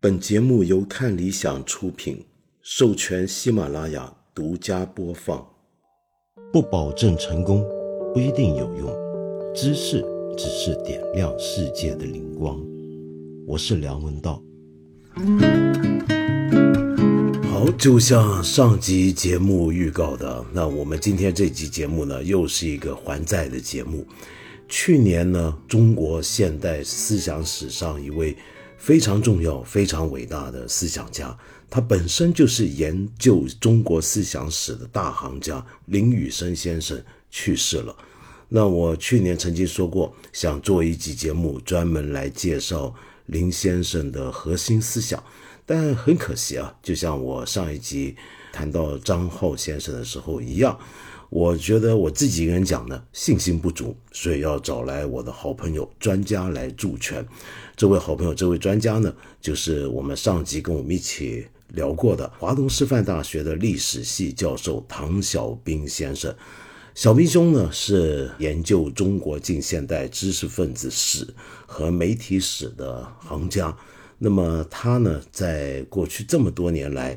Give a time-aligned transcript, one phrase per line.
[0.00, 2.24] 本节目由看理想出品，
[2.62, 5.44] 授权喜马拉雅独家播放。
[6.52, 7.66] 不保证成功，
[8.14, 8.96] 不一定有用。
[9.52, 10.00] 知识
[10.36, 12.64] 只是点亮世界的灵光。
[13.44, 14.40] 我是梁文道。
[17.50, 24.06] 好，就像上集节目预告的，那我们今天这集节目呢，又是一个还债的节目。
[24.68, 28.36] 去年呢，中国现代思想史上一位
[28.78, 31.36] 非常重要、非常伟大的思想家，
[31.68, 37.94] 他本身就是研究中国思想史的大行家林宇生先生去世了。
[38.48, 42.94] 那我去年曾经说过，想做一集节目专门来介绍
[43.26, 45.22] 林先生的核心思想，
[45.66, 48.16] 但很可惜啊，就像我上一集
[48.52, 50.78] 谈到张浩先生的时候一样。
[51.30, 57.26] 我觉得我自己一个人讲呢，信心不足，所以要找来我的好朋友专家来助拳。
[57.76, 66.34] 这位好朋友，这位专家呢，就是我们上集跟我们一起聊过的华东师范大学的历史系教授唐小兵先生。
[66.94, 71.28] 小兵兄呢，是研究中国近现代知识分子史
[71.66, 73.76] 和媒体史的行家。
[74.18, 77.16] 那么他呢，在过去这么多年来，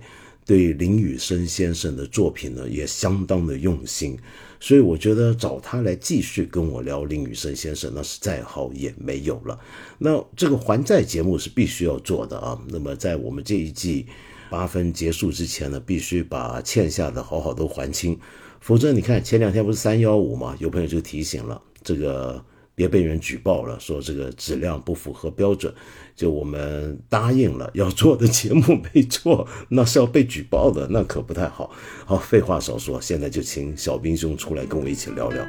[0.52, 4.20] 对林雨生先生的作品呢，也相当的用心，
[4.60, 9.58] 所以我觉得找他来继续跟我聊林雨生先生，那是再好也没有了。
[9.98, 12.62] 那这个还债节目是必须要做的啊。
[12.68, 14.06] 那么在我们这一季
[14.50, 18.20] 八分结束之前呢，必须把欠下的好好都还清，
[18.60, 22.44] 否则你看前两天不是三幺五嘛，有朋友就提醒了这个。
[22.74, 25.74] 别被人举报了，说这个质量不符合标准，
[26.16, 31.72] 就我们答应了要做的节目没做， 那是要被举报的，那可不太好。
[32.06, 35.46] 好，废话少说，现在就请小兵兄出来跟我一起聊聊。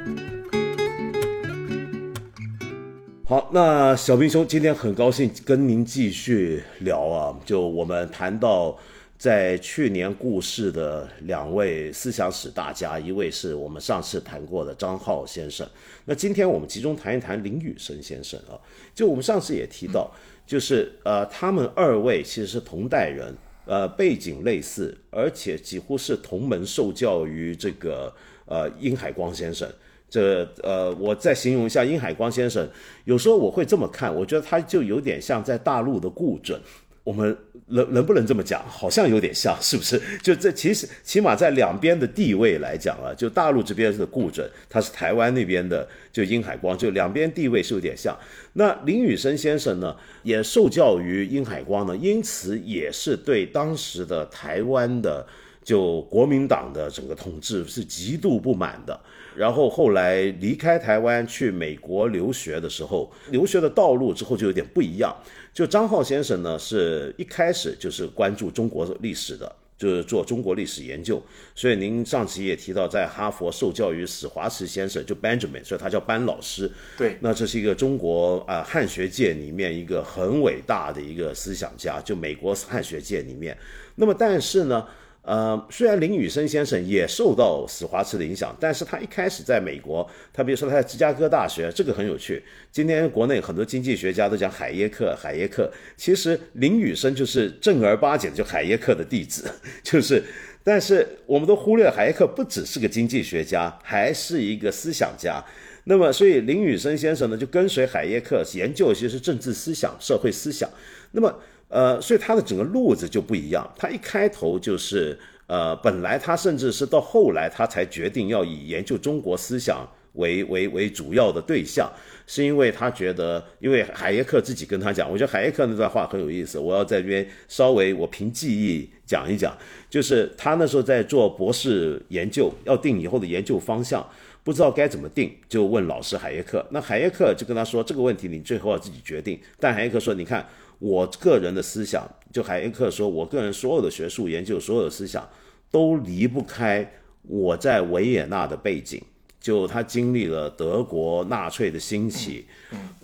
[3.25, 8.77] 好，那小兵兄今天很高兴跟您继续聊啊，就我们谈到。
[9.23, 15.65] 在去年故世的两位思想史大家，一位是我们上次谈过的张浩先生。
[16.03, 18.59] 那今天我们集中谈一谈林宇生先生啊。
[18.93, 20.11] 就我们上次也提到，
[20.45, 23.33] 就是呃，他们二位其实是同代人，
[23.65, 28.13] 呃，背景类似，而且几乎是同门受教于这个
[28.45, 29.65] 呃殷海光先生。
[30.09, 32.69] 这呃，我再形容一下殷海光先生，
[33.05, 36.61] 有时候我会这么看，我觉得他就有点像在大陆的顾准。
[37.03, 37.35] 我们
[37.67, 38.63] 能能不能这么讲？
[38.67, 40.01] 好像有点像，是不是？
[40.21, 48.17] 就这其实起码在两边的地位来讲啊，就大陆这边是顾准，他是台湾那边的就殷海光，就两边地位是有点像。
[48.53, 55.25] 那林雨生先生呢，也受教于殷海光呢，因此也是对当时的台湾的
[55.63, 58.97] 就国民党的整个统治是极度不满的。
[59.35, 65.11] 然后后来离开台湾去美国留学的时候，留学的道路之后就有点不一样。
[65.53, 71.21] 就张浩先生呢，是一开始就是关注中国历史的，就是做中国历史研究。
[71.53, 76.71] 所以您上期也提到，在哈佛受教于史华慈先生，就 Benjamin，所以他叫班老师。
[76.97, 83.55] 对，那这是一个中国啊汉学界里面一个很伟大的一个思想家，就美国汉学界里面。
[83.95, 84.87] 那么但是呢？
[85.23, 92.43] 呃，虽然林雨生先生也受到史华茨的影响，但是他一开始在美国，他比如说他在芝加哥大学，这个很有趣。
[92.73, 99.49] 今天国内很多经济学家都讲海耶克，海耶克，其实林雨生就是正儿八经就海耶克的弟子，
[99.81, 100.21] 就是，
[100.61, 105.41] 但是我们都忽略海耶克不只是个经济学家，还是一个思想家。
[105.85, 110.69] 那么，所以林雨生先生呢，就跟随海耶克研究其实政治思想、社会思想。
[111.13, 111.33] 那么。
[111.73, 113.67] 呃，所以他的整个路子就不一样。
[113.75, 115.17] 他一开头就是，
[115.47, 121.91] 呃，本来他甚至是到后来他才决定要以研究中国思想为为为主要的对象，
[122.27, 129.57] 是因为他觉得，因为海耶克自己跟他讲，我觉得海耶克那段话很有意思，我要在这边稍微我凭记忆讲一讲，
[129.89, 134.07] 就是他那时候在做博士研究，要定以后的研究方向，
[134.43, 136.63] 不知道该怎么定，就问老师海耶克。
[136.69, 139.39] 那海耶克就跟他说，这个问题你最后要自己决定。
[139.59, 140.47] 但海耶克说，你看。
[140.83, 145.25] 我个人的思想，就海耶克说，我个人所有的学术研究，所有的思想
[145.71, 146.85] 都离不开
[147.21, 149.01] 我在维也纳的背景。
[149.39, 152.45] 就他经历了德国纳粹的兴起，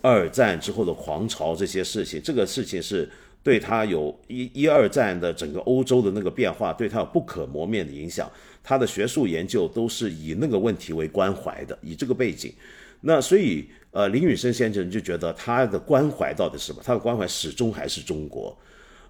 [0.01, 3.09] 二战之后的狂潮这些事情，这个事情是
[3.41, 8.29] 对他有一一二战的整个欧洲的那个变化，对他有不可磨灭的影响。
[8.61, 12.53] 他的学术研究都是以那个问题为关怀的，以这个背景。
[13.01, 13.69] 那所以。
[13.91, 16.79] 呃，林宇生先生就觉得他的关怀到底是什么？
[16.85, 18.55] 他的关怀始终还是中国。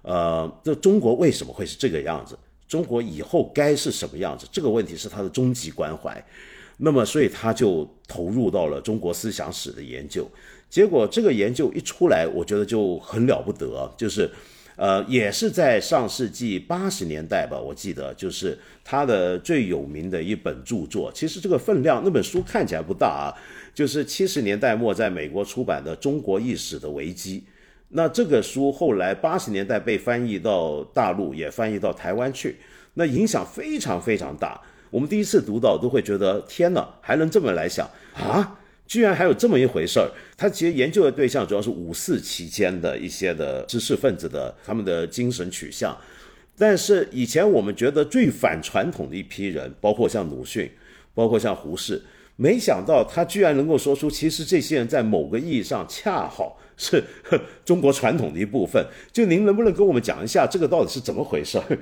[0.00, 2.34] 呃，这中国为什么会是这个样子？
[2.66, 4.46] 中国以后该是什么样子？
[4.50, 6.26] 这个问题是他的终极关怀。
[6.78, 10.26] 那么，所以他就投入到了中国思想史的研究。
[10.70, 14.30] 结果这个研究一出来，我觉得就很了不得，就是。
[14.80, 21.12] 呃，也是在上世纪八十年代吧，我记得就是他的最有名的一本著作。
[21.12, 23.28] 其实这个分量，那本书看起来不大啊，
[23.74, 27.40] 就是七十年代末在美国出版的《中国历史的危机》。
[27.90, 32.56] 那这个书后来八十年代被翻译到大陆，也翻译到台湾去，
[32.94, 34.58] 那影响非常非常大。
[34.88, 38.56] 我们第一次读到都会觉得天哪，还能这么来想啊？
[38.90, 40.10] 居然还有这么一回事儿。
[40.36, 45.96] 他其实研究的对象主要是五四期间的一些的知识分子的他们的精神取向。
[46.58, 50.68] 但是以前我们觉得最反传统的一批人，包括像鲁迅，
[51.14, 52.02] 包括像胡适，
[52.34, 56.58] 没想到他居然能够说出，其实这些人在某个意义上恰好。
[56.76, 57.04] 是
[57.62, 61.78] 中国传统的一部分，就您能不能跟我们讲一下这个到底是怎么回事儿？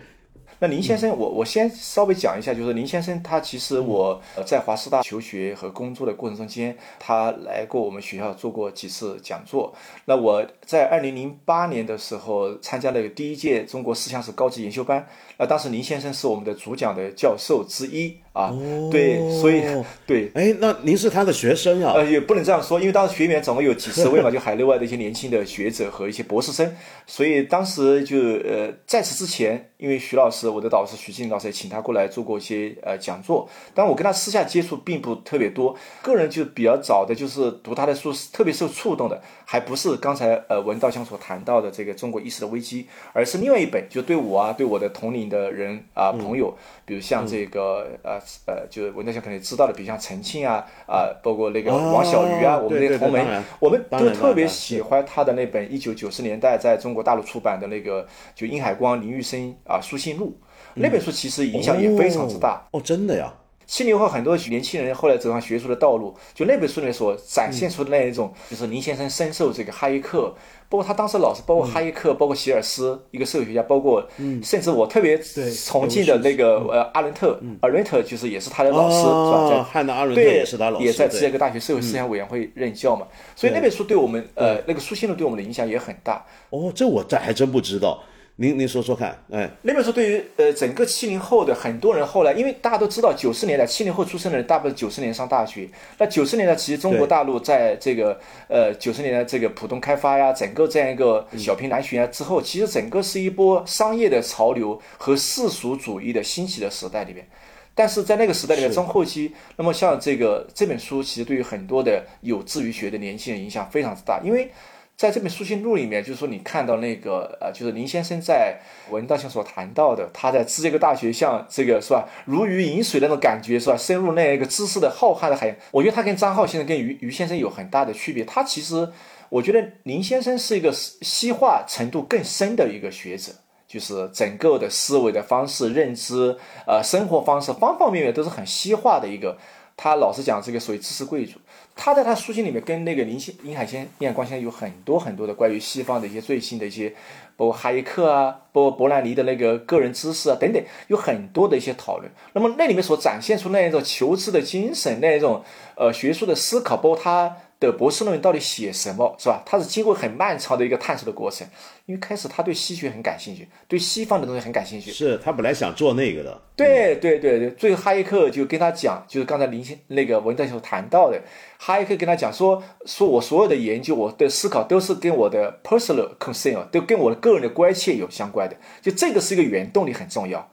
[0.60, 9.72] 那林先生，我我先稍微讲一下，就是林先生他其实我在华师大求学和工作的过程中间，他来过我们学校做过几次讲座。
[10.06, 15.06] 那我在二零零八年的时候参加了第一届中国思想史高级研修班，
[15.36, 18.18] 那当时林先生是我们的主讲的教授之一。
[18.38, 18.54] 啊，
[18.88, 19.64] 对，所以
[20.06, 21.94] 对，哎，那您是他的学生啊？
[21.96, 26.72] 呃，也不能这样说，因为当时学员总共有几十位嘛， 就海内外的一些年轻的学者和一些博士生，
[27.04, 46.56] 所以当时就呃，在此之前，因为徐老师，我的导师徐静老师也请他过来做过一些呃讲座，但我跟他私下接触并不特别多，个人就比较早的就是读他的书是，特别受触动的，还不是刚才呃文道香所谈到的这个中国意识的危机，而是另外一本，就对我啊，对我的同龄的人啊朋友，
[46.86, 48.20] 比如像这个呃。
[48.46, 60.36] 呃，就是文道祥肯定知道的，比如像陈庆啊，啊，包括那个王小鱼啊，我们那同门，我们都特别喜欢他的那本一九九十年代在中国大陆出版的那个就殷海光、林玉生啊书信录，
[60.74, 62.66] 那本书其实影响也非常之大。
[62.72, 63.32] 哦，真的呀。
[63.66, 70.34] 七零后很多年轻人后来走上学术的道路，就那本书里面所展现出的那一种，就是林先生深受这个哈耶克。
[70.70, 74.06] 包括他当时老师，包括哈耶克，包括希尔斯，一个社会学家，包括
[74.42, 75.18] 甚至我特别
[75.66, 79.48] 崇敬的那个呃阿伦特，阿伦特就是也是他的老师，是吧？
[79.48, 83.06] 在汉娜阿伦特也是他老师，也在芝加哥大学社会思想委员会任教嘛。
[83.34, 86.24] 所以那本书对我们呃那个书信录对我们的影响也很大。
[86.50, 88.02] 哦，这我这还真不知道。
[88.40, 95.68] 您您说说看，哎，那本书对于呃整个七零后的很多人后来，因为大家都知道九十年代七零后出生的人大部分九十年上大学，
[95.98, 107.26] 那九十年代其实中国大陆在这个呃九十年代这个浦东开发呀，整个这样一个小平南巡啊之后，其实整个是一波商业的潮流和世俗主义的兴起的时代里面，
[107.74, 114.48] 但是在那个时代里面中后期，那么像这个这本书其实对于很多的有志于学的年轻人影响非常之大，因为。
[114.98, 118.58] 在这本书信录里面，就是说你看到那个呃，就是林先生在
[118.90, 125.56] 文道上所谈到的，他在芝加哥大学像这个是吧，如鱼饮水那种感觉是吧，深入那一个知识的浩瀚的海洋。
[125.70, 128.24] 我觉得他跟张浩先生、跟于于先生有很大的区别。
[128.24, 128.90] 他其实，
[129.28, 133.30] 我觉得林先生是一个西化程度更深的一个学者，
[133.68, 136.36] 就是整个的思维的方式、认知、
[136.66, 139.38] 呃生活方式方方面面都是很西化的一个。
[139.80, 141.38] 他老是讲这个所谓知识贵族，
[141.76, 146.92] 他在他书信里面跟那个林先、林海先、林海光先有很多很多的关于西方的一些最新的一些，
[147.36, 152.10] 包括哈耶克啊，包括伯兰尼的那个个人知识啊等等，有很多的一些讨论。
[152.32, 155.44] 那么那里面所展现出那一种求知的精神，那一种
[155.76, 157.36] 呃学术的思考，包括他。
[157.60, 159.42] 的博士论文到底写什么是吧？
[159.44, 161.46] 他是经过很漫长的一个探索的过程，
[161.86, 164.92] 因为开始他对西学很感兴趣，对西方的东西很感兴趣。
[164.92, 166.40] 是他本来想做那个的。
[166.54, 171.20] 对对对对，最后哈耶克就跟他讲，就是刚才林先那个文代所谈到的，
[171.58, 180.48] 哈耶克跟他讲说，说我所有的研究，我的思考都是跟我的 personal concern，都跟我的个人的关切有相关的，就这个是一个原动力很重要。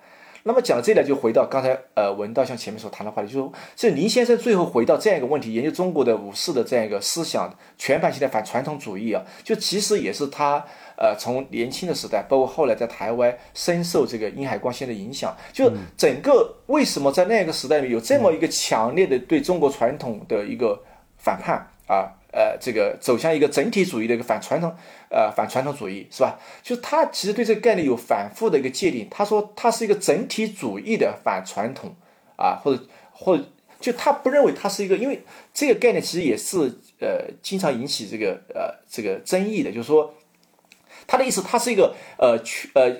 [0.47, 10.63] 那么讲到这里，就回到刚才呃文道像前面所谈的话题，就是说，这林先生最后回到这样一个问题，研究中国的武士的这样一个思想全盘性的反传统主义啊，就其实也是他
[10.97, 20.79] 呃从年轻的时代，包括后来在台湾深受这个殷海光先的影响，就整个为什么在那个时代里有这么一个强烈的对中国传统的一个
[21.17, 22.13] 反叛啊？
[22.35, 24.69] 呃，这个走向一个整体主义的一个反传统，
[25.15, 26.37] 呃，反传统主义是吧？
[26.61, 29.07] 就是他其实对这个概念有反复的一个界定。
[29.09, 31.95] 他说他是一个整体主义的反传统
[32.35, 33.45] 啊，或者或者
[33.79, 36.57] 就他不认为他是一个，因为这个概念其实也是
[36.99, 39.71] 呃经常引起这个呃这个争议的。
[39.71, 40.13] 就是说
[41.07, 42.91] 他的意思，他是一个呃取呃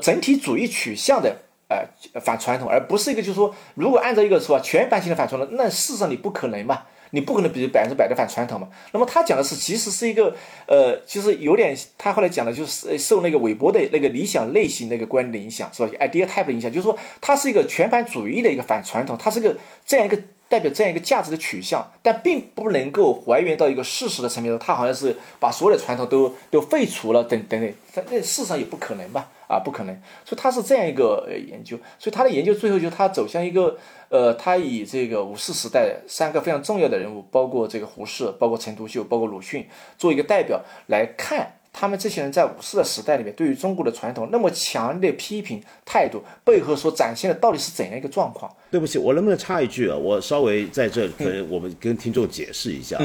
[0.00, 1.36] 整体主义取向的
[1.68, 6.84] 呃反传统，而不是一个就是说如果按照一个说全盘性的反传统，那事实上你不可能嘛。
[7.10, 8.68] 你不可能比百分之百的反传统嘛？
[8.92, 10.34] 那么他讲的是，其实是一个，
[10.66, 27.60] 呃，其实有点，他后来讲的就是受那个韦伯的那个理想类型那个观点影响，是吧？idea type 影响，就是说，它是一个全盘主义的一个反传统，它是个这样一个代表这样一个价值的取向，但并不能够还原到一个事实的层面上，他好像是把所有的传统都都废除了，等等
[27.94, 29.28] 等，那事实上也不可能吧？
[29.46, 29.94] 啊，不可能。
[30.24, 33.76] 所以他是这样一个呃研究，所以他的研究最后就他走向一个
[34.08, 39.66] 呃，他以这个五四时代三个非常重要的人物，包括这个胡适，包括陈独秀，包括鲁迅，
[39.98, 41.57] 做一个代表来看。
[41.72, 48.50] 他们这些人在五四的时代里面，对于中国的传统那么强烈批评态度背后所展现的到底是怎样一个状况？
[48.70, 49.96] 对不起，我能不能插一句啊？
[49.96, 52.98] 我稍微在这可能我们跟听众解释一下，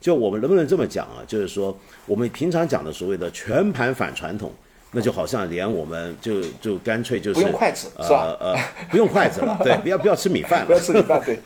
[0.00, 1.22] 就我们能不能这么讲啊？
[1.26, 4.50] 就是说我们平常讲的所谓的全盘反传统，
[4.92, 8.36] 那就好像连我们就就干脆就是不用筷子是吧？
[8.40, 8.56] 呃，
[8.90, 11.38] 不用筷子了，对， 不要不要吃米饭了，不要吃米饭，对，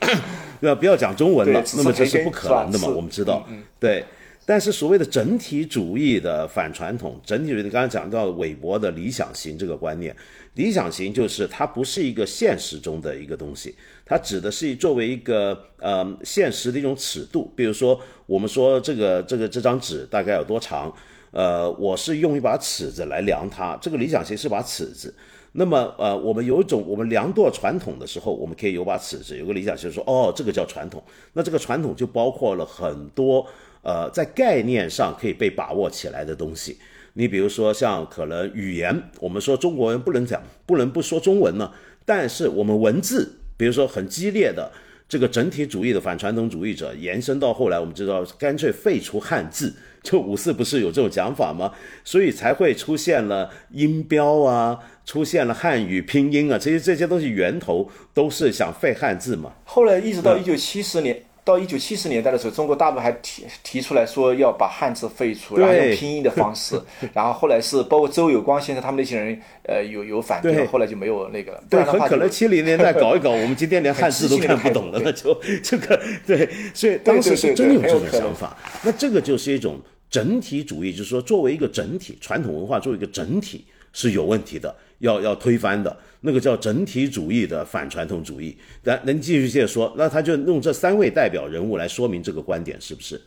[0.60, 1.62] 要 不要讲中文了？
[1.76, 2.88] 那么这是不可能的嘛？
[2.88, 3.46] 我们知道，
[3.78, 4.04] 对。
[4.50, 10.12] 但是所谓的整体主义的反传统，整体主义刚刚讲到韦伯的理想型这个观念，
[10.54, 13.72] 理想型就是它不是一个现实中的一个东西，
[14.04, 17.52] 它指的是作为一个呃现实的一种尺度。
[17.54, 20.92] 比如说，我们说这个这个这张纸大概有多长，
[21.30, 25.14] 呃，我是用一把尺子来量它，这个理想型是把尺子。
[25.52, 31.00] 那么呃，我们有一种我们量度传统的时候，我们可以有把尺子，有个理想型说，哦，这个叫传统。
[31.34, 33.46] 那这个传统就包括了很多。
[33.82, 36.76] 呃，在概念上可以被把握起来的东西，
[37.14, 41.72] 你比如说像可能语言，我们说中国人不能讲，不能不说中文呢。
[42.04, 44.70] 但是我们文字，比如说很激烈的
[45.08, 51.72] 这个整体主义的反传统主义者，延伸到后来，我们知道干脆废除汉字，就五四不是有这种讲法吗？
[52.04, 59.52] 所以才会出现了音标啊，出现了汉语拼音啊，这些这些东西源头都是想废汉字嘛。
[59.64, 61.22] 后来一直到一九七十年。
[61.50, 66.80] 到一九七十年代的时候，中国大陆还提提出来说要把汉字废除，然后用拼音的方式。
[67.12, 71.64] 然后后来是包括周有光先生他们那些人，呃，有有反对，后来就没有那个了。
[71.68, 76.48] 对，很可能七零年代搞一搞，我们今天连汉字都 看不懂了，那就 这个对。
[76.72, 78.56] 所以当时是真有这种想法。
[78.82, 85.96] 那这个就是一种整体主义，就是说作为一个整体，传统文化作为一个整体是有问题的，要要推翻的。
[86.20, 93.20] 那个叫整体主义的反传统主义，咱能继续接着说，那他就用这三位代表人物来说明这个观点，是不是？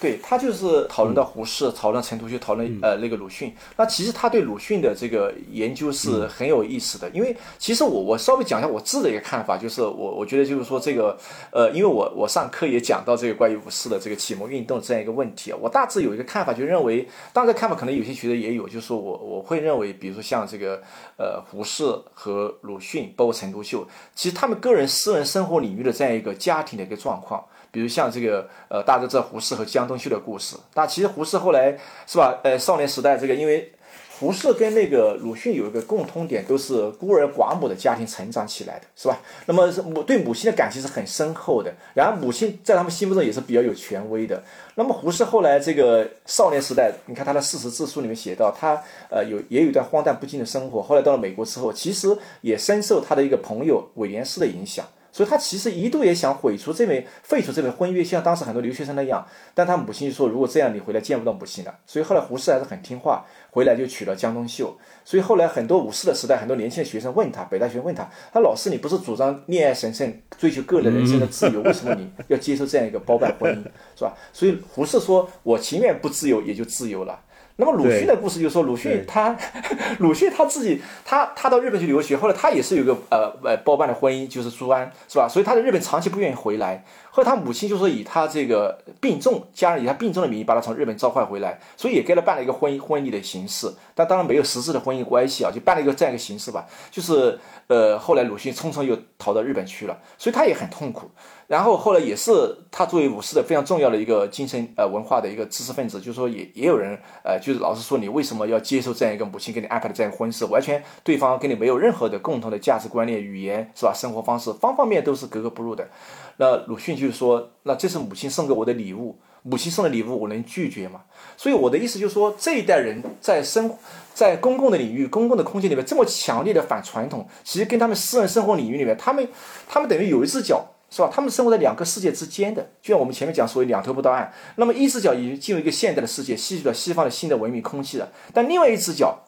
[0.00, 3.54] 对他就是讨论到胡适，讨论陈独秀，讨论呃那个鲁迅。
[3.76, 11.18] 那其实他对鲁迅的这个研究是很有意思的，因为其实我我稍微讲一下我自己的一个看法，就是我我觉得就是说这个
[11.50, 20.82] 呃，因为我我上课也讲到这个关于五四的这个启蒙运动这样一个问题啊，我大致有一个看法，就认为，当然看法可能有些学者也有，就是说我我会认为，比如说像这个
[21.16, 27.42] 呃胡适和鲁迅，包括陈独秀，其实他们个人私人生活领域的这样一个家庭的一个状况。
[27.74, 30.54] 比如像这个，呃，大家都知道胡适和江冬秀的故事。
[30.74, 31.76] 那其实胡适后来
[32.06, 32.38] 是吧？
[32.44, 33.72] 呃，少年时代这个，因为
[34.16, 39.18] 胡适跟那个鲁迅有一个共通点，都是孤儿寡母的家庭成长起来的，是吧？
[39.46, 41.74] 那么母对母亲的感情是很深厚的。
[41.94, 44.40] 然后母亲在他们心目中也是比较有权威的。
[44.76, 50.80] 那么胡适后来这个少年时代，你看他的《四十自述》里面写到，他呃有也有一段荒诞不经的生活。
[50.80, 54.86] 后来到了美国之后，其实也深受他的一个朋友韦廉斯的影响。
[55.14, 59.24] 所以他其实一度也想毁除这枚、废除这枚婚约，像当时很多留学生那样。
[59.54, 64.76] 但他母亲就说：“如果这样，你回来见不到母亲了。”所以后来胡适还是很听话，回来就娶了江冬秀。
[65.04, 73.62] 所以后来很多五四的时代，很多年轻的学生问他，北大学问他：“他老师，你不是主张恋爱神圣，追求个人人生的自由，为什么你要接受这样一个包办婚姻，
[73.96, 77.20] 是吧？”所以胡适说：“我情愿不自由，也就自由了。”
[77.56, 79.36] 那么鲁迅的故事就是说，鲁迅他，
[80.00, 85.28] 鲁迅他自己，他他到日本去留学，后来他也是有个呃呃包办的婚姻，就是朱安，是吧？
[85.28, 86.84] 所以他在日本长期不愿意回来。
[87.12, 96.66] 后来他母亲就说以他这个病重，家人以他病重的名义把他从日本召唤回来，所以也给他办了一个婚姻婚礼的形式，但当然没有实质的婚姻关系啊，就办了一个这样一个形式吧。
[96.90, 101.08] 就是呃后来鲁迅匆匆又逃到日本去了，所以他也很痛苦。
[101.46, 102.32] 然后后来也是
[102.70, 113.92] 他作为武士的非常重要的一个精神呃文化的一个知识分子，就是说也也有人呃就是老是说你为什么要接受这样一个母亲给你安排的这样婚事，完全对方跟你没有任何的共同的价值观念、语言是吧？
[113.94, 115.88] 生活方式方方面面都是格格不入的。
[116.36, 121.00] 那鲁迅就是说，那这是母亲送给我的礼物，母亲送的礼物我能拒绝吗？
[121.36, 123.76] 所以我的意思就是说，这一代人在生
[124.12, 129.28] 在公共的领域、公共的空间里面这么强烈的反传统，其实跟他们私人生活领域里面，他们
[129.68, 130.64] 他们等于有一只脚。
[130.94, 131.10] 是吧？
[131.12, 134.32] 他们生活在两个世界之间的，就像我们前面讲所谓两头不到岸。
[134.54, 139.18] 那么一只脚已经进入一个现代的世界，吸取了西方的新的文明空气了，但另外一只脚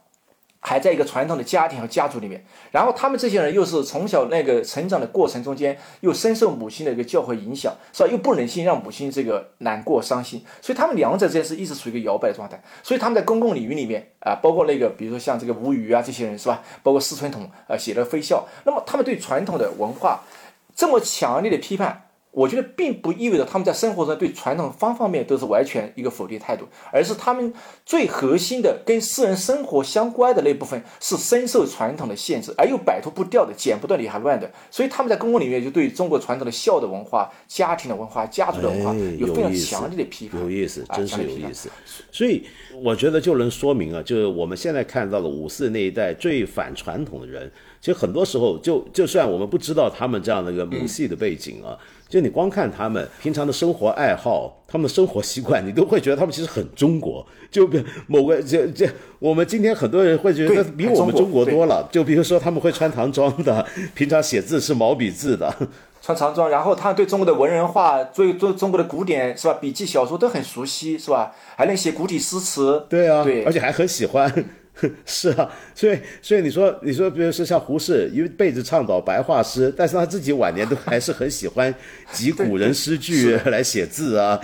[0.60, 2.44] 还在一个传统的家庭和家族里面。
[2.70, 8.08] 然后他们这些人又是从小那个成长的过程中间，又深受母亲的一个教诲影响，是吧？
[8.08, 12.62] 又不忍心让母亲这个难过伤心，所以他们两者之间是一直处于一个摇摆的状态。
[12.84, 16.62] 所以他们在公共领域里面啊，包括那个比如说像这个吴语啊这些人是吧？
[16.84, 20.22] 包括施存统啊写的《飞笑》，那么他们对传统的文化。
[20.76, 27.50] 这么强烈的批判，我觉得并不意味着他们在生活中对传统方方面面都是完全一个否定态度，而是他们
[27.86, 34.50] 最核心的跟私人生活相关的那部分是深受传统的限制，而又摆脱不掉的、剪不断理还乱的。
[34.70, 40.38] 所以他们在公共领域就对中国传统的孝的文化、家庭的文化、家族的文化有非常强烈的批判。
[40.38, 41.70] 有意思，真是有意思。
[42.12, 42.46] 所以
[42.82, 47.50] 我觉得就能说明啊，就是我们现在看到的五四那一代最反传统的人。
[47.80, 51.76] 其实很多时候，就就算我们不知道他们这样的一个母系的背景啊，
[52.08, 57.24] 就你光看他们平常的生活爱好、他们的生活习惯，你都会觉得他们其实很中国。
[57.48, 58.88] 就比某个这这，
[59.20, 61.88] 我们今天很多人会觉得比我们中国多了。
[61.92, 63.64] 就比如说他们会穿唐装的，
[63.94, 65.54] 平常写字是毛笔字的，
[66.02, 71.32] 穿唐装，然后他对中国的文人画、对中中国的古典是吧，笔记小说都很熟悉是吧？
[71.54, 72.84] 还能写古体诗词。
[72.90, 74.44] 对啊，对，而且还很喜欢。
[75.06, 81.74] 是啊，所以所以你说你说，比如说像胡适一辈子倡导白话诗，但是他自己晚年都还是很喜欢
[82.12, 84.38] 集 古人诗句来写字啊，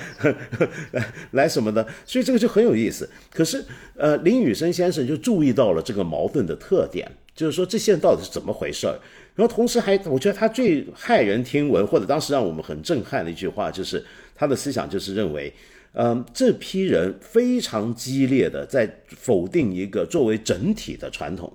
[0.92, 3.06] 来 来什么的，所以这个就很有意思。
[3.30, 3.62] 可是
[3.94, 8.98] 呃，林雨生先生就注意到了这个矛盾的特点，就是说这些人到底是怎么回事儿。
[9.34, 14.02] 然后同时还，我觉得他最骇人听闻或者当时让我们很震撼的一句话，就是
[14.34, 15.52] 他的思想就是认为。
[15.94, 21.52] 嗯，这批人非常激烈的在否定一个作为整体的传统，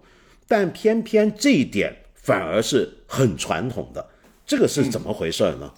[0.48, 4.08] 但偏偏这一点反而是很传统的，
[4.46, 5.74] 这个是怎么回事呢？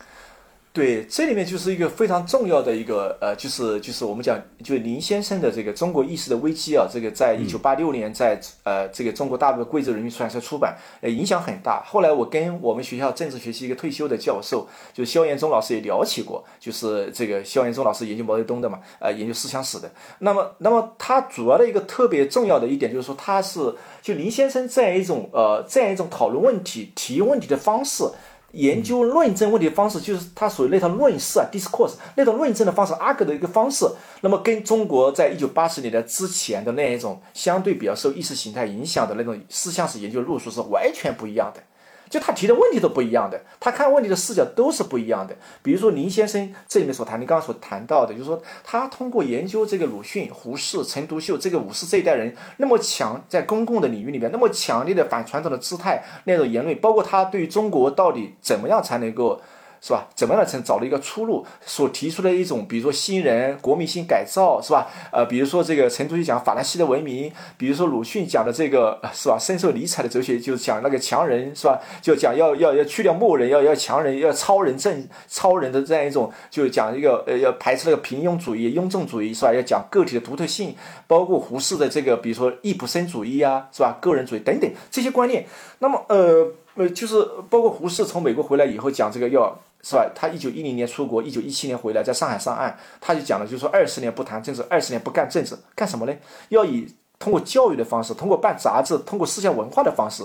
[0.71, 11.83] 对，这里面就是一个非常重要的一个呃，就是就是我们讲，就林先生的这个中国意识的危机啊，这个在一九八六年在呃这个中国大陆的贵州人民出版社出版，呃影响很大。
[11.83, 19.91] 后来我跟我们学校政治学系一个退休的教授，就是肖延忠老师也聊起过，就是这个肖延忠老师研究毛泽东的嘛，呃研究思想史的。
[20.19, 23.59] 那么那么他主要的一个特别重要的一点就是说，他是
[24.03, 28.03] 就林先生这样一种呃这样一种讨论问题、提问题的方式。
[28.51, 33.85] 研究论证问题的方式，就是他属于那套论事啊，discourse 那套论证的方式，argue 的一个方式，
[34.21, 41.61] 那么跟中国在一九八十年代之前的那一种相对比较受意识形态影响的那种思想史研究路数是完全不一样的。
[42.09, 45.35] 就他提的问题都不一样的，他看问题的视角都是不一样的。
[45.61, 59.41] 比如说林先生这里面所谈，你刚刚所谈到的，就是说他通过研究这个鲁迅、胡适、陈独秀这个五四这一代人那么强，在公共的领域里面那么强烈的反传统的姿态那种言论，包括他对于中国到底怎么样才能够。
[59.81, 60.07] 是吧？
[60.15, 61.45] 怎么样才找了一个出路？
[61.65, 64.87] 所提出的一种，比如说新人国民性改造，是吧？
[65.11, 69.37] 呃，比如说这个陈独秀讲法兰西的文明，比如说鲁迅讲的这个，是吧？
[69.39, 71.79] 深受尼采的哲学，就是讲那个强人，是吧？
[72.01, 79.53] 就讲要要要去掉末人，要要强人，要超人正超人的这样一种，就讲一个呃，要排斥那个平庸主义、庸众主义，是吧？
[79.53, 80.75] 要讲个体的独特性，
[81.07, 83.97] 包括胡适的这个，比如说易卜生主义啊，是吧？
[84.01, 85.45] 个人主义等等这些观念。
[85.79, 89.57] 那么，呃呃，就是包括胡适从美国回来以后讲这个要。
[89.83, 90.09] 是吧？
[90.13, 96.13] 他一九一零年出国，一九一七年回来，在上海上岸，他就讲了，就是说二十年不谈政治，二十年不干政治，干什么呢？
[96.49, 96.87] 要以
[97.17, 100.23] 通过教育的方式，通过办杂志，通过思想文化的方式，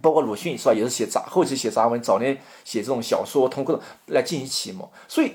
[0.00, 5.32] 包括鲁迅是吧，也是写杂，后期写杂文，早年写这种小说，通过来进行启蒙，所以。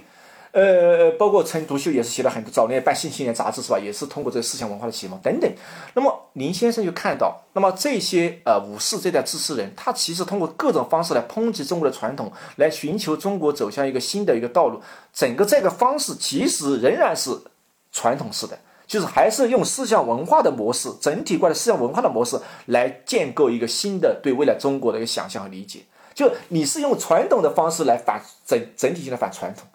[0.58, 3.78] 呃，包括陈独秀也是写了很多，早年办《新青年》杂志是吧？
[3.78, 5.48] 也是通过这个思想文化的启蒙等等。
[5.94, 14.82] 那么林先生就看到，那么这些呃五四这代知识人，他其实通过各种方式来抨击中国的传统，来寻求中国走向一个新的一个道路。
[15.14, 17.30] 整个这个方式其实仍然是
[17.92, 25.82] 传统式的，就是还是用思想文化的模式，整体化的思想文化的模式来建构一个新的对未来中国的一个想象和理解。
[26.16, 29.68] 就你是用传统的方式来反整整体性的反传统。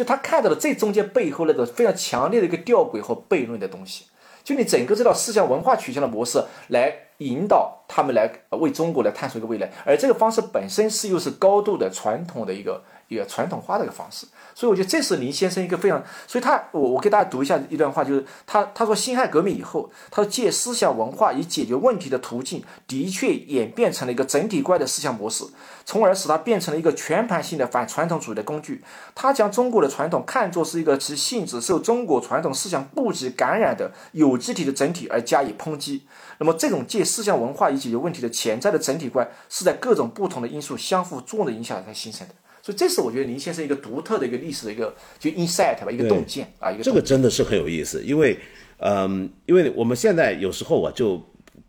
[0.00, 4.06] 就他看到了这中间背后那个非常强烈的一个吊诡和悖论的东西，
[4.42, 14.26] 就你整个这套思想文化取向的模式来引导他们来为中国来探索一个未来，而这个方式本身是又是高度的传统的一个一个传统化的一个方式。
[14.54, 25.44] 所以我觉得这是林先生一个非常，所以他我我给大家读一下一段话，就是他他说辛亥革命以后，他说借思想文化以解决问题的途径，的确演变成了一个整体怪的思想模式，
[25.84, 28.82] 从而使它变成了一个全盘性的反传统主义的工具。
[29.14, 36.02] 他将中国的传统看作是一个其性质受中国传统思想布局感染的有机体的整体而加以抨击。
[36.38, 42.34] 那么这种借思想文化以解决问题的潜在的整体观，是在各种不同的因素相互作用的影响下才形成的。
[42.70, 48.38] 所以这是我觉得林先生一个独特的一个历史的一个就 insight 吧，一个洞见啊，一个这个真的是很有意思，因为
[48.78, 51.20] 嗯，因为我们现在有时候啊，就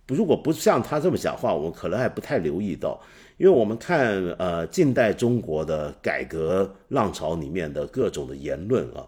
[0.07, 3.01] 如果不像他这么讲话，我们可能还不太留意到，
[3.37, 9.01] 因为我们看呃近代中国的改革浪潮里面的各种的言论啊，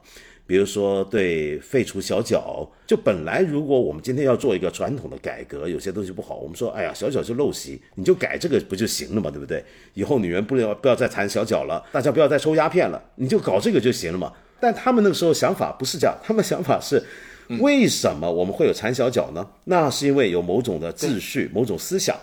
[0.46, 9.64] 比如说对废除小脚，就本来如果我们今天要做一个传统的改革，有些东西不好，我们说哎呀小脚就陋习，你就改这个不就行了嘛，对不对？
[9.94, 14.34] 以后女人不要不要再缠小脚了，大家不要再抽鸦片了，你就搞这个就行了嘛。
[14.60, 17.02] 但他们那个时候想法不是这样，他们想法是，
[17.62, 19.48] 为什么我们会有缠小脚呢？
[19.64, 22.18] 那是因为有某种的秩序、某种思想、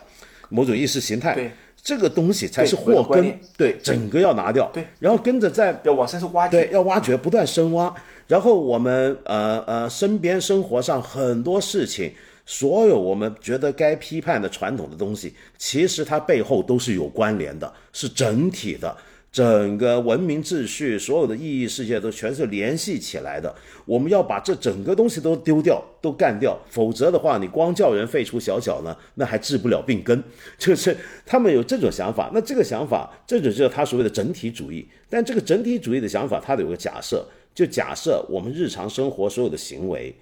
[0.51, 1.53] 某种意识形态。
[1.83, 1.91] 对。
[1.91, 7.93] 这个东西才是祸根，对，整个要拿掉，对，然后跟着再要往深处挖掘，对，要挖掘，不断深挖。
[8.29, 12.13] 然后我们呃呃身边生活上很多事情，
[12.47, 18.97] 所有我们觉得该批判的传统的东西，其实它背后都是有关联的，是整体的。
[19.33, 23.55] 整个文明秩序，所有的意义世界都全是联系起来的。
[23.87, 30.21] 我们要把这整个东西都丢掉，都干掉，否则的话，你光叫人废除小脚呢，那还治不了病根。
[30.59, 34.85] 就是他们有这种想法，那这个想法，这就是他所谓的整体主义。
[35.09, 40.13] 但这个整体主义的想法，它有个假设，就假设我们日常生活所有的行为，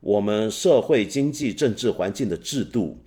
[0.00, 2.98] 我们社会、经济、政治环境的制度，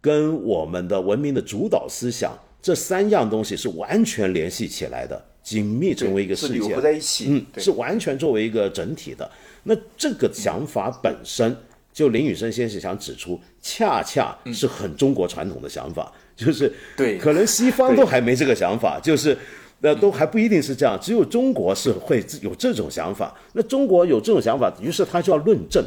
[0.00, 2.38] 跟我们的文明的主导思想。
[2.62, 9.30] 这三样东西是完全联系起来的，紧密成为一个世界，在一起，嗯，是完全作为一个整体的。
[9.64, 11.56] 那这个想法本身，
[11.92, 19.36] 就林宇生先生想指出，恰恰是很中国传统的想法，就是对，可能西方都还没这个想法，就是
[19.80, 23.34] 那都还不一定是这样，只有中国是会有这种想法。
[23.54, 25.84] 那中国有这种想法，于是他就要论证。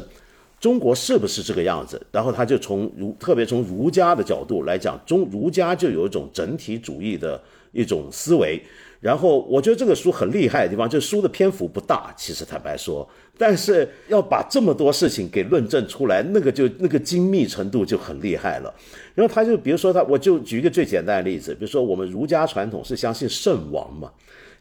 [0.64, 2.00] 中国是不是这个样子？
[2.10, 7.38] 然后他就从儒，特别从儒家的角度来讲，中儒家就有一种整体主义的
[7.72, 8.58] 一种思维。
[8.98, 18.74] 然后我觉得这个书很厉害的地方，就是书的篇幅不大，其实坦白说，但是要把这么多事情给论证出来，那个就那个精密程度就很厉害了。
[19.14, 24.10] 然后他就比如说他，我就举一个最简单的例子，比如说我们儒家传统是相信圣王嘛，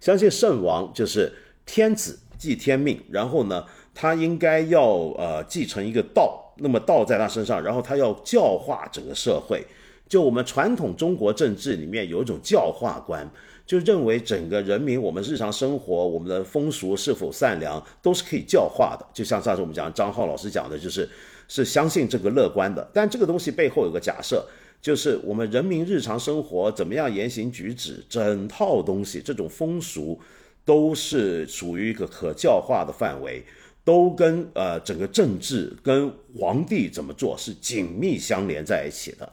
[0.01, 1.31] 相信圣王就是
[1.65, 3.63] 天子即天命，然后呢。
[3.93, 4.85] 他应该要
[5.17, 9.65] 呃继承一个道，那么道在他身上，然后他要教化整个社会。
[10.09, 13.27] 就我们传统中国政治里面有一种教化观，
[13.65, 19.05] 就认为整个人民我们日常生活我们的风俗是否善良都是可以教化的。
[19.13, 21.09] 就像上次我们讲张浩老师讲的，就是
[21.47, 22.87] 是相信这个乐观的。
[22.93, 24.45] 但这个东西背后有个假设，
[24.79, 30.19] 就是我们人民日常生活怎么样言行举止，整套东西这种风俗
[30.63, 33.43] 都是属于一个可教化的范围。
[33.85, 39.29] 都跟呃整个政治跟皇帝怎么做是紧密相连在一起的，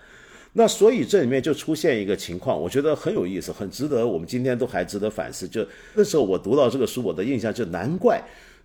[0.54, 5.46] 那所以这里面就出现一个情况，我觉得很有意思，很值得我们今天都还值得反思。
[5.46, 8.20] 就那时候我读到这个书，我的印象就难怪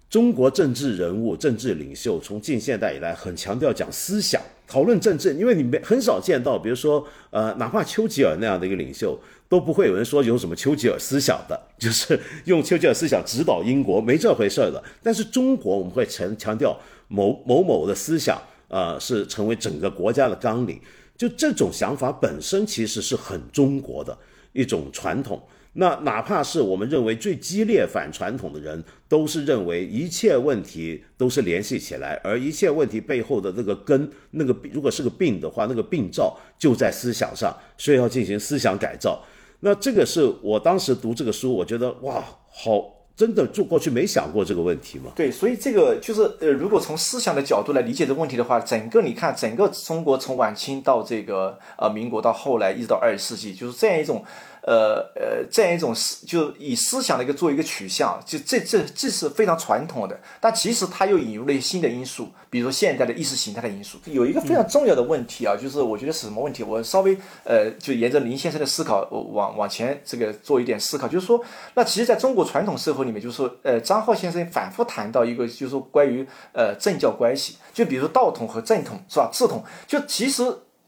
[0.09, 4.41] 中国政治人物、政治领袖从近现代以来很强调讲思想。
[4.67, 9.15] 讨论政治，因为你没很少见到，比如说，呃，哪怕丘吉尔那样的一个领袖，
[9.47, 14.83] 都不会有人说有什么丘吉尔思想的， 就是用丘吉尔思想指导英国，没这回事儿的。
[15.03, 16.77] 但是中国我们会强强调
[17.07, 20.79] 某某某的思想，呃，是成为整个国家的纲领，
[21.15, 24.17] 就这种想法本身其实是很中国的
[24.53, 25.41] 一种传统。
[25.77, 39.21] 那哪怕是我们认为最激烈反传统的人，都是认为一切问题都是联系起来，而一切问题背后的那个根，那个如果是个病的话，那个病灶就在思想上，所以要进行思想改造。
[39.59, 42.91] 那这个是我当时读这个书，我觉得哇，好。
[43.15, 45.09] 真的就过去没想过这个问题嘛？
[45.15, 54.21] 对，所以这个就是呃，如果从思想的角度来理解这个问题的话，整个你看，整个中国从晚清到这个呃民国到后来一直到二十世纪，就是这样一种。
[54.65, 60.19] 呃呃，这样一种思，就以思想的一个做一个取向，就这这这是非常传统的。
[60.41, 63.99] 但其实它又引入了一些新的因素，比如说现代的意识形态的因素。
[64.05, 66.63] 有一个非常重要的问题啊，就是我觉得是什么问题？
[66.63, 71.39] 我稍微呃，就沿着林先生的思考往往前这个做一点思考，就是说，
[71.75, 79.29] 那其实在中国传统社会里面，就是说，呃，张浩先生反复谈到一个，就是说关于呃政教关系，就比如说道统和正统是吧？
[79.31, 80.43] 正统就其实。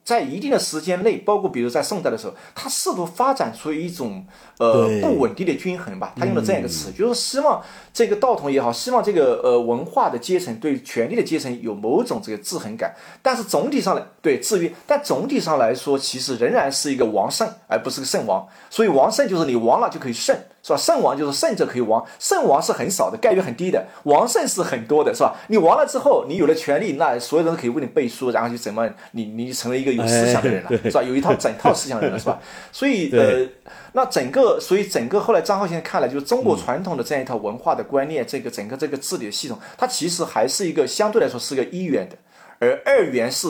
[0.07, 4.25] 在一定的时间内，包括比如在宋代的时候，他试图发展出一种
[4.57, 6.13] 呃不稳定的均衡吧。
[6.15, 7.61] 他用了这样一个词，就是希望
[7.93, 12.95] 这个道统也好，希望这个呃文化的阶层对权力的阶层有某种这个制衡感。
[13.21, 18.47] 但是总体上来对制约，但总体上来说，其实仍然是一个王胜，而不是个圣王。
[18.69, 20.33] 所以王胜就是你亡了就可以胜。
[20.67, 20.77] 是吧？
[20.77, 25.33] 圣王就是胜者可以亡，圣王是很少的，概率很低的，王胜是很多的，是吧？
[25.47, 31.01] 你亡了之后，你有了权利，那所有人都可以为你背书，然后就怎么你你成为一个有思想的人了，是吧？
[31.01, 32.37] 有一套整套思想的人了，是吧？
[32.73, 33.47] 所以呃，
[33.93, 42.17] 那整个所以整个后来张浩先生看来，就是中国传统的这样一套文化的观念，这个整个这个治理的系统，它其实还是一个相对来说是个一元的，
[42.59, 43.47] 而二元是。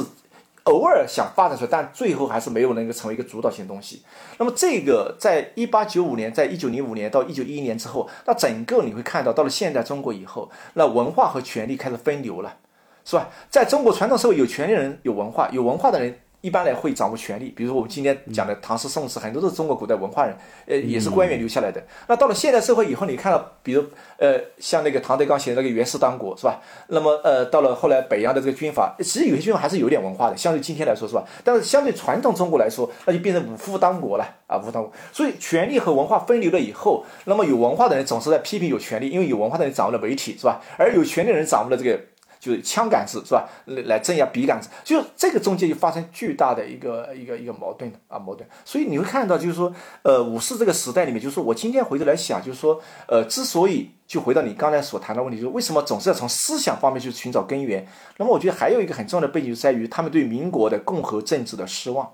[0.67, 4.03] 偶尔想发展出来，但最后还是没有能够成为一个主导性东西。
[4.37, 12.55] 那么这个在一八九五年，在一九零五年到一九一一年之后，那整个你会看到，到了现代中国以后，那文化和权力开始分流了，
[13.03, 13.29] 是吧？
[13.49, 16.19] 在中国传统社会，有权利人有文化，有文化的人。
[16.47, 20.33] 一般来会掌握权力，比如说我们今天讲的唐诗宋词，很多都是中国古代文化人，
[20.65, 21.83] 呃，也是官员留下来的。
[22.07, 23.83] 那到了现代社会以后，你看到，比如
[24.15, 26.61] 呃，像那个唐德刚写的那个《袁氏当国》，是吧？
[26.87, 31.25] 那么呃，到了后来北洋的这个军阀，其实有些军阀还是有点文化的，相对今天来说，是吧？
[31.43, 34.89] 但是相对传统中国来说，那就变成武夫当国了啊，武夫当国。
[35.11, 40.61] 所以权力和文化分流了以后，那么有文化的人总是在批评有权力，因为有文化的人掌握了媒体，是吧？
[40.77, 41.99] 而有权力的人掌握了这个。
[42.39, 43.49] 就是枪杆子是吧？
[43.65, 48.47] 来来镇压笔杆子，就这个中间就发生巨大的一个一个一个矛盾啊矛盾。
[48.63, 49.73] 所以你会看到，就是说，
[50.03, 57.87] 呃，武士这个时代里面，就是说我今天回头来想，就是说，呃，之所以就回到你刚才所谈的问题，就是为什么总是要从思想方面去寻找根源？
[58.17, 62.13] 那么我觉得还有一个很重要的背景，在于他们对民国的共和政治的失望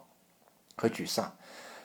[0.75, 1.33] 和沮丧。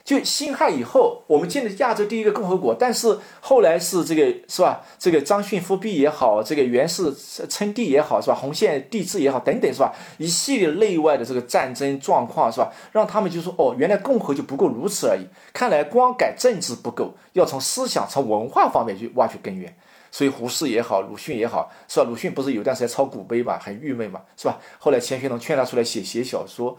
[0.09, 4.81] 就辛亥以后，我们建立亚洲第一个共和国，但是后来是这个是吧？
[4.99, 7.15] 这个张逊复辟也好，这个袁氏
[7.47, 8.35] 称帝也好，是吧？
[8.35, 9.95] 洪宪帝制也好，等等，是吧？
[10.17, 12.73] 一系列内外的这个战争状况，是吧？
[12.91, 15.27] 让他们就说哦，原来共和就不够如此而已。
[15.53, 19.77] 看来光改政治不够，要从思想、从文化方面去挖掘根源。
[20.11, 22.07] 所以胡适也好，鲁迅也好，是吧？
[22.09, 24.59] 鲁迅不是有段时间抄古碑嘛，很郁闷嘛，是吧？
[24.79, 26.79] 后来钱学农劝他出来写写小说。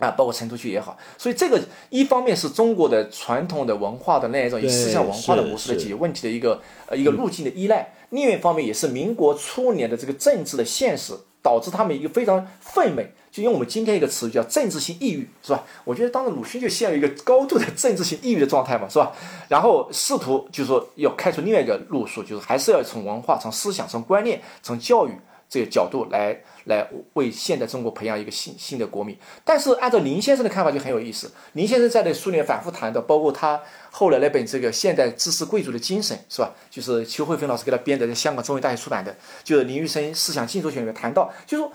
[0.00, 1.60] 啊，包括成都区也好，所以这个
[1.90, 15.64] 一方面是中国的传统的文化的那一种以思想文化的模式来解决问题的一个呃一个路径的依赖，另外一方面也是民国初年的这个政治的现实导致他们一个非常愤懑，就用我们今天一个词语叫政治性抑郁，是吧？
[15.84, 19.12] 我觉得当时鲁迅就陷入一个高度的政治性抑郁的状态嘛，是吧？
[19.48, 25.12] 然后试图就是说要开出另外一个路数，就是还是要从文化、从思想、从观念、从教育
[25.48, 26.40] 这个角度来。
[26.70, 31.30] 来为现代中国培养一个新新的国民，但是按照林先生的看法就很有意思。
[31.52, 36.54] 林先生在那书里面反复谈到，包括他后来那本这个《现代知识贵族的精神》，是吧？
[36.70, 41.72] 就是邱慧芬老师给他编的，在香港中文大学出版的，就是林玉生思想进入学里面谈到，就是说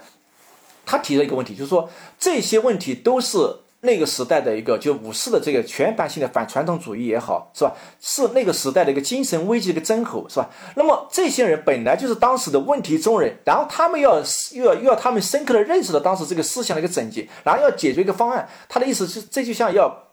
[0.85, 3.37] 他提了一个问题，就是说这些问题都是。
[3.85, 7.73] 那个时代的一个，就武士的这个全盘性的反传统主义也好，是吧？
[8.01, 10.49] 是那个时代的一个精神危机的一个征候，是吧？
[10.75, 14.21] 那么这些人本来就是当时的问题中人，然后他们要
[14.53, 18.49] 又要又要他们深刻的认识到当时这个思想的一个症结，然后要解决一个方案。
[18.67, 20.03] 他的意思是，这就像要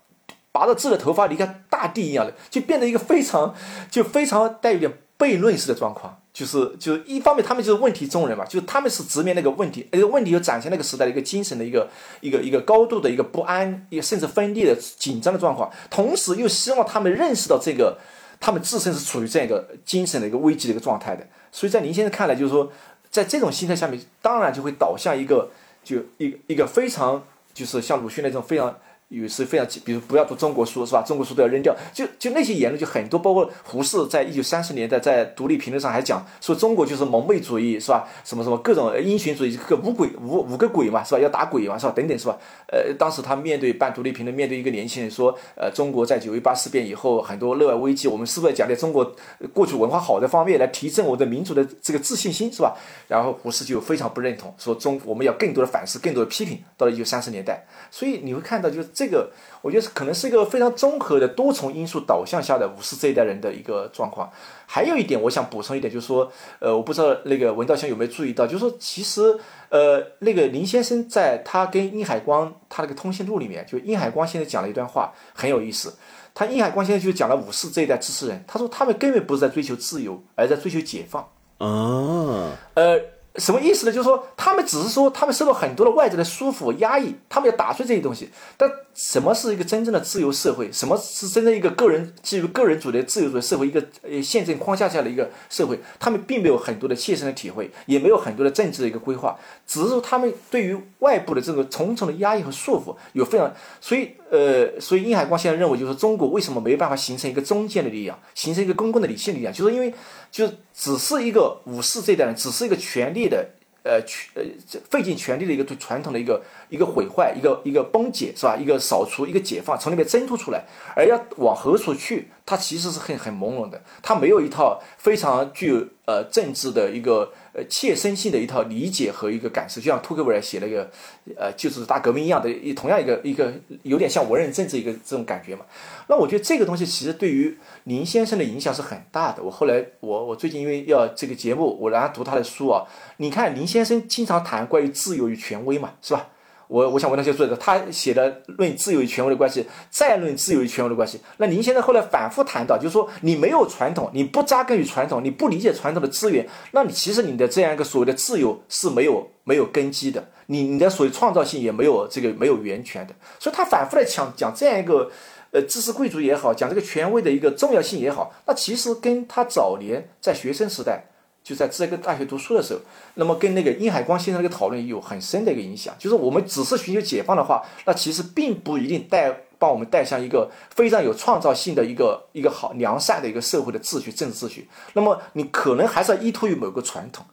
[0.52, 3.54] 拔着自己的头发离开大地一样的，就变得一个非常
[3.90, 6.21] 就非常带有点悖论式的状况。
[6.32, 11.88] 就是就是一方面，他们就是问题中人嘛，就是他们是直面那个问题，那个问题又展现那个时代的一个精神的一个
[12.20, 17.98] 一个一个高度的一个不安，一个甚至分裂的紧张的状况，同时又希望他们认识到这个，
[18.40, 21.26] 他们自身是处于这样一个精神的一个危机的一个状态的。
[21.50, 22.72] 所以在林先生看来，就是说，
[23.10, 25.50] 在这种心态下面，当然就会导向一个
[25.84, 28.74] 就一一个非常就是像鲁迅那种非常。
[29.12, 31.02] 有时非常，比如不要读中国书，是吧？
[31.06, 38.08] 中国书都要扔掉，就就那些言论就很多，包括胡适在一九三十年代在独立评论上还讲说中国就是蒙昧主义，是吧？
[38.24, 41.20] 什么什么各种英雄主义，个五鬼五五个鬼嘛，是吧？
[41.20, 41.92] 要打鬼嘛，是吧？
[41.94, 42.38] 等等，是吧？
[42.68, 49.14] 呃，当时他面对办独立评论，面对一个年轻人说，呃，中国在九一八事变以后很多内外危机，我们是不是讲点中国
[49.52, 52.74] 过去文化好的方面来提振我的民族的这个自信心，是吧？
[53.08, 56.58] 然后胡适就非常不认同，说中我们要更多的反思，更多的批评。
[56.78, 58.88] 到了一九三十年代，所以你会看到就是。
[59.02, 59.28] 这个
[59.62, 64.30] 我觉得是可能是一个非常综合的多重因素导向下的五四这一代人的一个状况。
[64.64, 69.36] 还有一点，我想补充一点，就是说，呃，我不知道那个文道兄有没有注意到，就是说，其实，
[69.70, 75.92] 呃，那个林先生在他跟殷海光他那个通信录里面，就殷海光先生讲了一段话，很有意思。
[76.32, 81.22] 他殷海光先生就讲了五四这一代知识人，他说他们根本不是在追求自由，而在追求解放。
[81.58, 83.00] 啊，呃。
[83.36, 83.92] 什么意思呢？
[83.92, 88.28] 就是说，他们只是说，他们受到很多的外在的束缚、压抑，他们要打碎这些东西。
[88.58, 90.70] 但什么是一个真正的自由社会？
[90.70, 93.66] 什么是真正一个个人基于个人主义的自由主义社会？
[93.66, 103.50] 一个呃宪政框架下的一个社会，他们并没有很多的切身的体会，也没有很多的政治的一个规划，只是说他们对于外部的这个重重的压抑和束缚有非常。
[103.80, 109.92] 所以，呃，所以殷海光现在认为，就是中国为什么没有办法形成一个中坚的力量，形成一个公共的理性力量，就是因为。
[110.32, 113.46] 就只是一个武士这代人，只是一个权力的，
[113.82, 114.42] 呃，权呃
[114.88, 118.56] 费尽全力的一个对传统的一个一个毁坏，一个一个崩解，是吧？
[118.56, 120.64] 一个扫除，一个解放，从里面挣脱出来，
[120.96, 122.30] 而要往何处去？
[122.46, 127.30] 它其实是很很朦胧的，它没有一套非常具有呃政治的一个。
[127.54, 130.90] 呃，切身性的一套理解和一个感受，就像托克维尔写了一个，
[131.36, 135.66] 呃，就是大革命一样的，一同样一个一个有点像文人政治一个这种感觉嘛。
[136.08, 139.42] 那我觉得这个东西其实对于林先生的影响是很大的。
[139.42, 142.86] 我后来我我最近因为要这个节目，我然后读他的书啊，
[143.18, 146.28] 你看林先生经常谈关于自由与权威嘛，是吧？
[146.72, 151.20] 我我想问那些作者，他写的论自由与权威的关系，再论自由与权威的关系。
[151.36, 163.14] 那您现在后来反复谈到，就是说你没有传统，你不扎根于传统，你不理解传统的资源，那你其实你的这样一个所谓的自由是没有没有根基的，你你的所谓创造性也没有这个没有源泉的。
[163.38, 165.10] 所以他反复的讲讲这样一个。
[165.54, 171.04] 呃，知识贵族也好，讲这个权威的一个重要性也好，那其实跟他早年在学生时代
[171.42, 172.80] 就在这个大学读书的时候，
[173.14, 175.94] 那么跟那个殷海光先生那个讨论有很深的一个影响。
[175.98, 184.68] 就是我们只是寻求解放的话，那其实并不一定带帮我们带向一个非常有创造性的一个一个好良善的一个社会的秩序、政治秩序。
[184.92, 187.26] 那么你可能还是要依托于某个传统，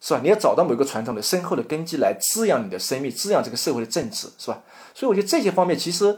[0.00, 0.20] 是吧？
[0.22, 4.62] 你要找到某个传统的深厚的根基来滋养你的生命，滋养这个社会的政治，是吧？
[4.94, 6.16] 所以我觉得这些方面其实。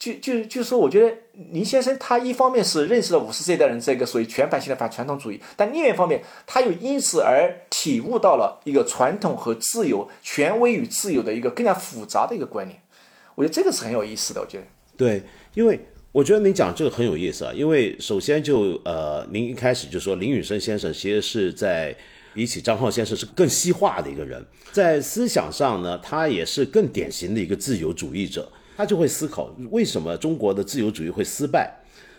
[0.00, 1.14] 就就就是说，我觉得
[1.52, 12.80] 林先生他一方面是认识了五十这一代人这个属于全盘性的反传统主义，但另一方面他又因此而体悟到了一个传统和自由、权威与自由的一个更加复杂的一个观念。
[13.34, 14.40] 我觉得这个是很有意思的。
[14.40, 14.64] 我觉得
[14.96, 15.78] 对，因为
[16.12, 17.52] 我觉得您讲这个很有意思啊。
[17.52, 21.94] 因为首先就呃，您一开始就说林宇生先生其实是在
[22.32, 28.50] 比起张浩先生是更西化的一个人，在思想上呢，他也是更典型的一个自由主义者。
[28.80, 31.70] 他就会思考为什么中国的自由主义会失败，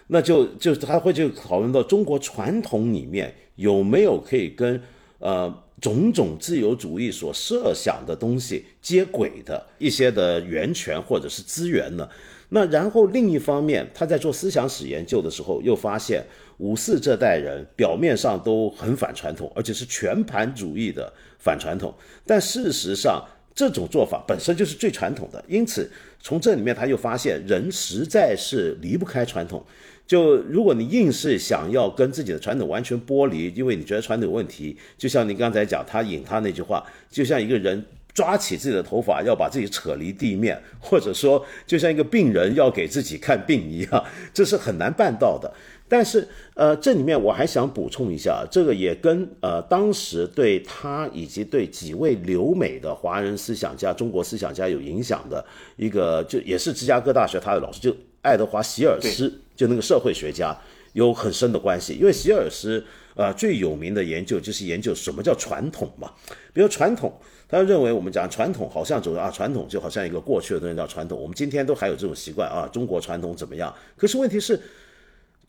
[0.10, 4.80] 那就就他会就讨论到中国传统里面有没有可以跟
[5.18, 12.08] 呃种种自由主义所设想的东西接轨的一些的源泉或者是资源呢？
[12.50, 16.24] 那然后另一方面，他在做思想史研究的时候，又发现
[16.60, 21.92] 五四这代人表面上都很反传统，而且是全盘主义的反传统，
[22.24, 23.26] 但事实上。
[23.54, 25.92] 这种做法本身就是最传统的，因此
[26.22, 29.64] 从这里面他又发现人实在是离不开传统。
[30.08, 37.82] 就如果你硬是想要跟自己的传统完全剥离，因为你觉得传统有问题，就像你刚才讲，他引他那句话，就像一个人
[38.14, 45.50] 抓起自己的头发要把自己扯离地面，或者说就像一个病人要给自己看病一样，这是很难办到的。
[45.94, 60.58] 但是，呃，这里面我还想补充一下，这个也跟呃当时对他以及对几位留美的华人思想家、中国思想家有影响的一个，就也是芝加哥大学他的老师，就爱德华席尔斯，就那个社会学家，
[60.94, 61.92] 有很深的关系。
[61.96, 62.82] 因为席尔斯，
[63.16, 66.10] 呃，最有名的研究就是研究什么叫传统嘛。
[66.54, 67.12] 比如传统，
[67.50, 73.76] 他认为我们讲传统好像总是啊，传统就好像一个过去的东西叫传统，我们今天都还有这种习惯啊，中国传统怎么样？
[73.98, 74.58] 可是问题是。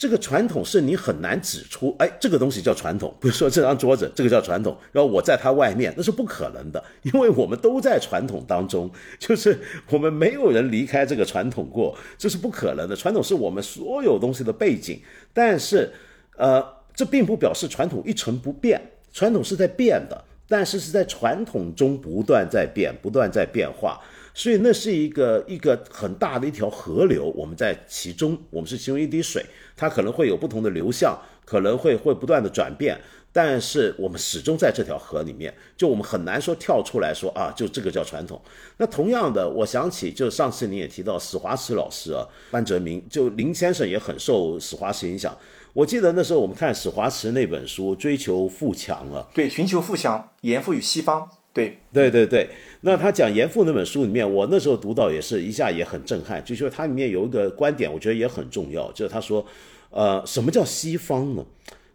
[0.02, 3.14] 这个传统是你很难指出，哎，这个东西叫传统。
[3.22, 9.56] 比如说这张桌子，这个叫传统，然后我在它外面，那是不可能的，因为我们都在传统当中，就是
[9.90, 12.96] 我们没有人离开这个传统过，这是不可能的。
[12.96, 15.00] 传统是我们所有东西的背景，
[15.32, 15.92] 但是，
[16.36, 16.60] 呃，
[16.96, 24.00] 这并不表示传统一成不变，传统是在变的，但是是在传统中不断在变，不断在变化。
[24.34, 29.44] 所以那是一个一个很大的一条河流，我们在其中，我们是其中一滴水，
[29.76, 32.98] 它可能会有不同的流向，可能会会不断的转变，
[33.30, 38.40] 但是我们始终在这条河里面，就我们很难说跳出来说啊，就这个叫传统。
[38.78, 45.36] 那同样的，我想起就上次你也提到史华池老师啊，班哲明，就林先生也很受史华池影响。
[45.74, 51.28] 我记得那时候我们看史华池那本书《追求富强》啊，对，寻求富强，严复与西方。
[51.52, 52.48] 对对对对，
[52.80, 59.44] 那他讲严复那本书里面，我那时候读到也是一下也很震撼，就说他里面有一个观点，我觉得也很重要，就是他说，
[59.90, 61.44] 呃，什么叫西方呢？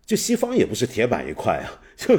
[0.06, 1.68] 就西方也不是铁板一块啊，
[1.98, 2.18] 就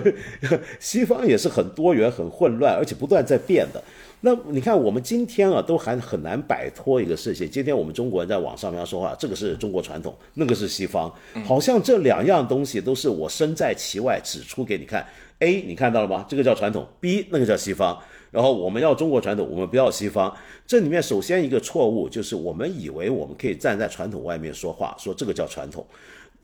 [0.81, 3.83] 西方也是很多元、很混乱，而且不断在变的。
[4.21, 7.49] 那你看，我们今天啊，都还很难摆脱一个事情。
[7.49, 11.11] 今天我们中国人在网上面说话，这个是中国传统，那个是西方，
[11.47, 15.07] 好像这两样东西都是我身在其外指出给你看。
[15.41, 16.27] A，你看到了吗？
[16.29, 16.87] 这个叫传统。
[17.01, 17.99] B，那个叫西方。
[18.31, 20.37] 然后我们要中国传统，我们不要西方。
[20.67, 25.87] 这里面首先一个错误就是我们以为我们可以站在传统外面说话，说这个叫传统。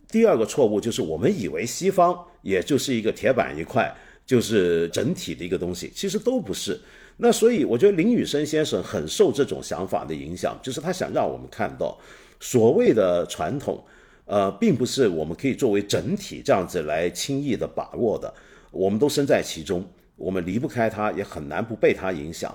[0.09, 6.80] 第二个错误就是我们以为西方也就是一个铁板一块，就是整体的一个东西，其实都不是。
[7.16, 11.98] 那所以我觉得林雨生先生很受这种想法的影响，就是他想让我们看到
[12.40, 13.85] 所谓的传统，
[14.24, 18.33] 呃，并不是我们可以作为整体这样子来轻易的把握的。
[18.74, 19.84] 我们都身在其中，
[20.16, 22.54] 我们离不开它，也很难不被它影响。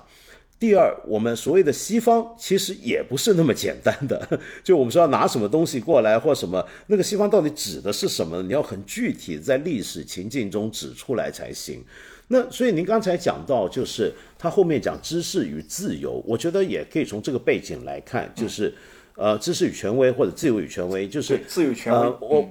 [0.58, 8.42] 第二，我们所谓的西方其实也不是那么简单的， 就我们说要拿什么东西过来或什么，那个西方到底指的是什么？
[8.42, 11.82] 你要很具体在历史情境中指出来才行。
[12.28, 18.70] 那所以您刚才讲到，就是他后面讲知识与自由，我觉得也可以从这个背景来看，就是
[19.16, 22.06] 呃，知识与权威或者自由与权威，就是自由权威。
[22.20, 22.46] 我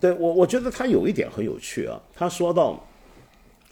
[0.00, 2.84] 对我我觉得他有一点很有趣啊，他说到。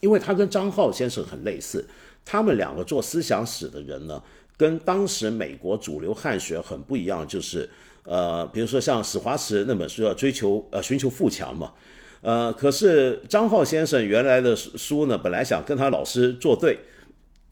[0.04, 1.82] 因为他跟张浩先生很类似，
[2.26, 4.22] 他们两个做思想史的人呢，
[4.54, 7.66] 跟当时美国主流汉学很不一样，就是
[8.02, 11.72] 呃，比如说像史华慈那本书要追求呃寻求富强嘛，
[12.20, 16.78] 呃，可是张浩先生原来的书呢，本来想跟他老师作对，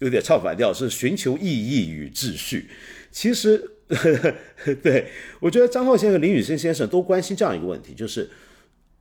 [0.01, 2.69] 有点唱反调，是寻求意义与秩序。
[3.11, 3.71] 其实，
[4.83, 5.09] 对
[5.41, 8.29] 我觉得张浩先生、林宇生先生都关心这样一个问题，就是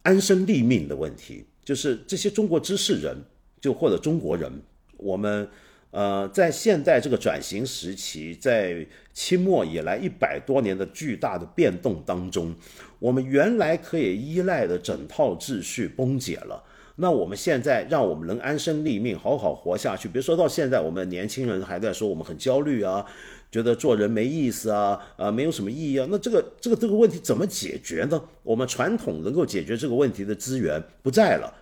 [0.03, 3.15] 安身立命的问题，就是这些中国知识人，
[3.61, 4.51] 就或者中国人，
[4.97, 5.47] 我们
[5.91, 12.53] 呃，在现代这个转型时期，在清末以来一百多年的巨大的变动当中，
[12.99, 16.63] 我们原来可以依赖的整套秩序崩解了。
[16.95, 20.09] 那我们现在让我们能安身立命，好好活下去。
[20.09, 23.05] 比如说到现在，我们年轻人还在说我们很焦虑啊。
[23.51, 28.23] 觉得做人没意思啊，啊，没有什么意义啊，那这个这个这个问题怎么解决呢？
[28.43, 31.53] 我们传统能够解决这个问题的资源不在了，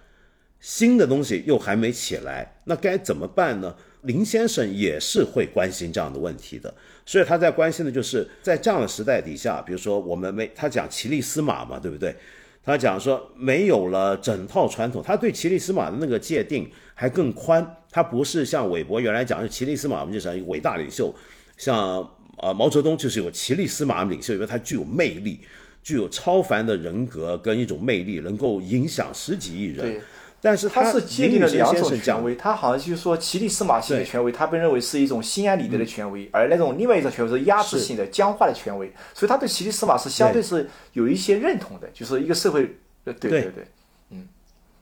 [0.60, 3.74] 新的东西又还没起来，那该怎么办呢？
[4.03, 6.74] 林先生也是会关心这样的问题的，
[7.05, 12.16] 所以他在关心的就是在这样的时代底下，比如说我们没他讲骑力司马嘛，对不对？
[12.64, 21.14] 他讲说没有了整套传统，他对骑力司马的那个界定还更宽，他不是像韦伯原来讲的骑力司马，我们就讲伟大领袖。
[21.57, 22.07] 像
[22.38, 25.41] 呃毛泽东就是有个骑力司马领袖，因为他具有魅力，
[25.84, 29.99] 具有超凡的人格跟一种魅力，能够影响十几亿人。
[30.42, 43.52] 对，但是他是界定了两种权威，他好像就是说骑力司马性的权威，他被认为是一种心安理得的权威，而那种另外一种权威是压制性的、僵化的权威，所以他对骑力司马是相对是有一些认同的，就是一个社会，对对对，
[44.12, 44.28] 嗯，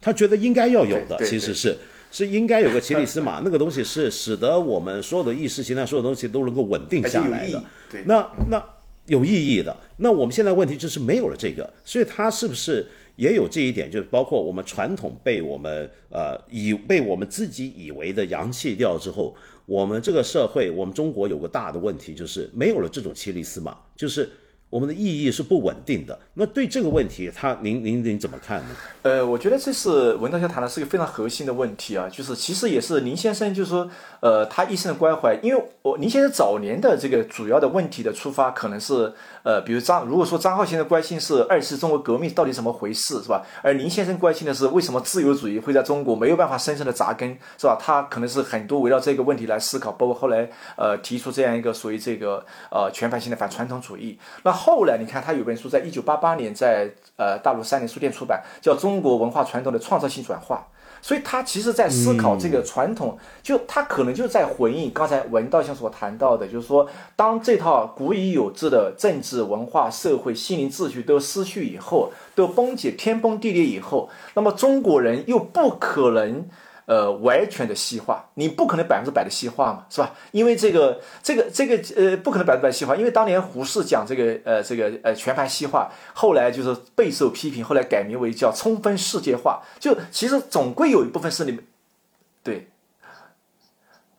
[0.02, 1.78] 他觉得应该要有的，其实是。
[2.10, 7.62] 是应该有个骑力司马， 那个东西是使得我们所有的意识形态、所有东西都能够稳定下来的。
[8.06, 8.64] 那那
[9.08, 9.76] 有意义的。
[9.98, 12.88] 那我们现在问题就是没有了这个，所以他是不是
[13.18, 13.92] 也有这一点？
[13.92, 24.30] 就是包括我们传统被我们呃以被我们自己以为的洋气掉之后，我们这个社会，我们中国有个大的问题，就是没有了这种骑力司马，就是。
[24.70, 26.20] 我们的意义是不稳定的。
[26.34, 28.76] 那对这个问题，他您您您怎么看呢？
[29.02, 33.90] 呃，我觉得这是文道先谈的是一个非常核心的问题啊，就是其实也是林先生就是说，
[34.20, 39.14] 呃，他一生的关怀，因为我林先生早年的这个主要的问题的出发，可能是
[39.48, 43.42] 呃，比如张如果说张浩先生关心是二次中国革命到底怎么回事，是吧？
[43.64, 47.78] 而林先生关心的是为什么自由主义会在中国没有办法深深的扎根，是吧？
[47.80, 54.20] 他可能是很多围绕这个问题来思考，包括后来呃提出这样一个属于这个呃全盘性的反传统主义。
[54.44, 60.68] 那后来你看他有本书，在一九八八年在呃大陆三联书店出版，叫《中国文化传统的创造性转化》。
[61.08, 66.86] 所以他其实在思考这个传统，就他可能就在回应刚才文道先所谈到的，就是说，
[67.16, 76.46] 当这套古已有之的政治、文化、社会、心灵秩序都失去以后，都崩解、天崩地裂以后，那么中国人又不可能。
[76.88, 80.14] 呃，完全的西化，你不可能百分之百的西化嘛，是吧？
[80.32, 91.60] 因为这个，这个，这个，呃，不可能百分之百西化，因为当年胡适讲这个，呃，这个，呃，全盘西化，后来就是备受批评，后来改名为叫充分世界化，就其实总归有一部分是你，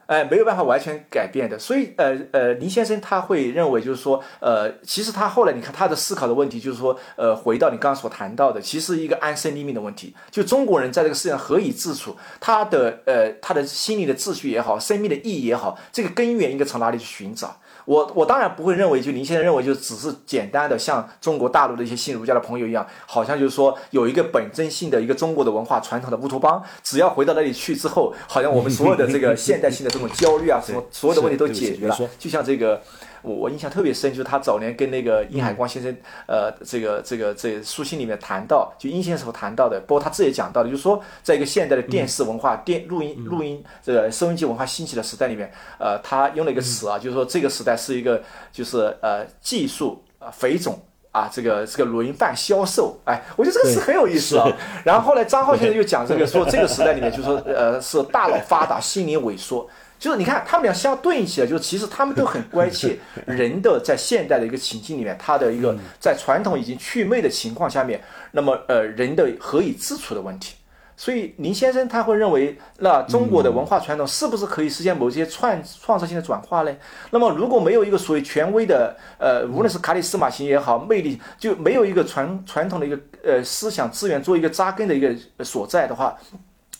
[0.08, 17.60] 哎，没有办法完全改变的，所以呃呃，林先生他会认为就是说，呃，其实他后来你看他的思考的问题就是说，呃，回到你刚刚所谈到的，其实一个安身立命的问题，就中国人在这个世界上何以自处，他的呃他的心理的秩序也好，生命的意义也好，这个根源应该从哪里去寻找？
[17.88, 32.78] 我我当然不会认为，就您现在认为，就只是简单的像中国大陆的一些信儒家的朋友一样，好像就是说有一个本真性的一个中国的文化传统的乌托邦，只要回到那里去之后，好像我们所有的这个 现代性的这种焦虑啊，什么所有的问题都解决了，就像这个。
[33.22, 35.94] 我我印象特别深，就是他早年跟那个殷海光先生，
[36.26, 54.46] 呃，这个这个这书信里面谈到，就殷先生所谈到的，包括他自己讲到的，就是说，在一个现代的电视文化、电录音、录音这个收音机文化兴起的时代里面，呃，他用了一个词啊，就是说这个时代是一个就是呃技术啊肥种啊，这个这个轮贩销售，哎，我觉得这个词很有意思啊。
[54.84, 59.68] 然后后来张浩先生又讲这个，说这个时代里面就是说呃是大脑发达，心灵萎缩。
[59.98, 62.96] 就是你看，他们俩相对应起来，就是其实他们都很关 切
[63.26, 68.00] 人的在现代的一个情境里面，他的一个在传统已经去魅的情况下面，
[68.32, 70.54] 那么呃人的何以自处的问题。
[70.96, 76.76] 所以林先生他会认为，那中国的文化传统是不是可以实现某些创创造性的转化呢？
[77.10, 86.16] 那么如果没有一个所谓权威的呃，无论是卡里斯马型也好，魅力就没有一个传传统的一个呃思想资源做一个扎根的一个所在的话。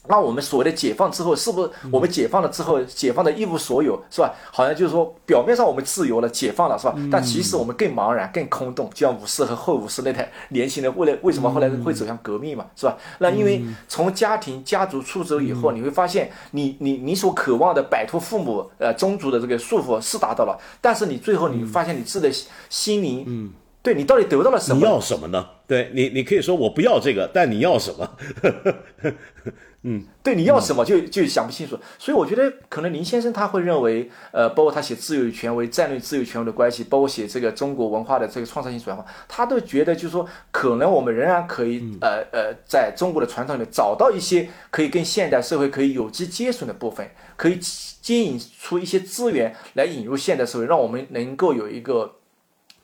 [0.09, 4.35] 那我们所谓的解放之后，是不是我们解放了之后，解放的一无所有，是吧？
[4.51, 6.95] 好像就是说，表面上我们自由了，解放了，是吧？
[7.13, 8.91] 但其实我们更茫然、更空洞。
[8.95, 12.97] 就像五四和后五四那代年轻人，为了为什么后来会走向革命嘛，是吧？
[13.19, 23.51] 那因为从家庭、家族出走以后，你会发现，你你你所渴望的摆脱父母、呃宗族的这个束缚是达到了，但是你最后你发现你自己的心灵，嗯，
[23.83, 24.79] 对你到底得到了什么？
[24.79, 25.47] 你要什么呢？
[25.67, 28.11] 对你，你可以说我不要这个，但你要什么？
[29.83, 47.57] 嗯，对，你要什么就就想不清楚，所以我觉得可能林先生他会认为，呃，包括他写自由与权威、战略自由权威的关系，包括写这个中国文化的这个创造性转化，他都觉得就是说，可能我们仍然可以，呃呃，在中国的传统里面找到一些可以跟现代社会可以有机接损的部分，可以
[48.03, 52.18] 接引出一些资源来引入现代社会，让我们能够有一个。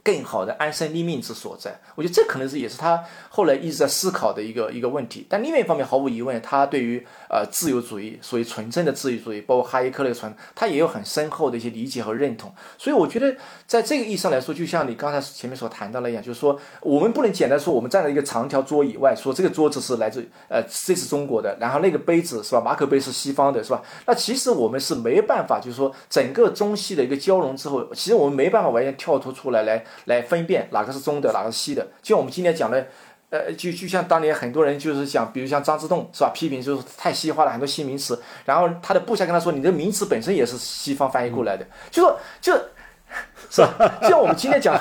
[0.05, 5.27] 更好的安身立命之所在，我觉得这可能是也是他后来一直在思考的一个一个问题。
[5.29, 12.55] 但另外一方面，毫无疑问，他对于呃自由主义，所谓纯正的自由主义，包括哈耶克那个传，他也有很深厚的一些理解和认同。
[12.78, 13.35] 所以我觉得，
[13.66, 22.61] 在这个意义上来说，就像你刚才前面所谈到的一样，就是说，我们不能简单说我们站在一个长条桌以外，说这个桌子是来自呃这是中国的，然后那个杯子是吧？
[22.64, 23.82] 马可杯是西方的，是吧？
[24.07, 29.85] 那其实我们是没办法，就是说整个中西的一个交融之后，其实我们没办法完全跳脱出来来。
[30.05, 31.82] 来分辨哪个是中的，哪个是西的。
[32.03, 32.87] 就像我们今天讲的，
[33.39, 42.53] 呃，就就像当年很多人就是讲，比如像张之洞是吧，批评就是太西化了很多新名词，然后他的部下跟他说，你的名词本身也是西方翻译过来的，就说就。
[43.51, 43.99] 是吧？
[44.03, 44.81] 像我们今天讲，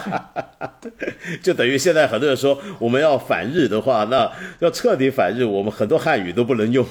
[1.44, 6.86] 就等于现在很多人说我们要反日的话，那要彻底反日，我们很多汉语都不能用，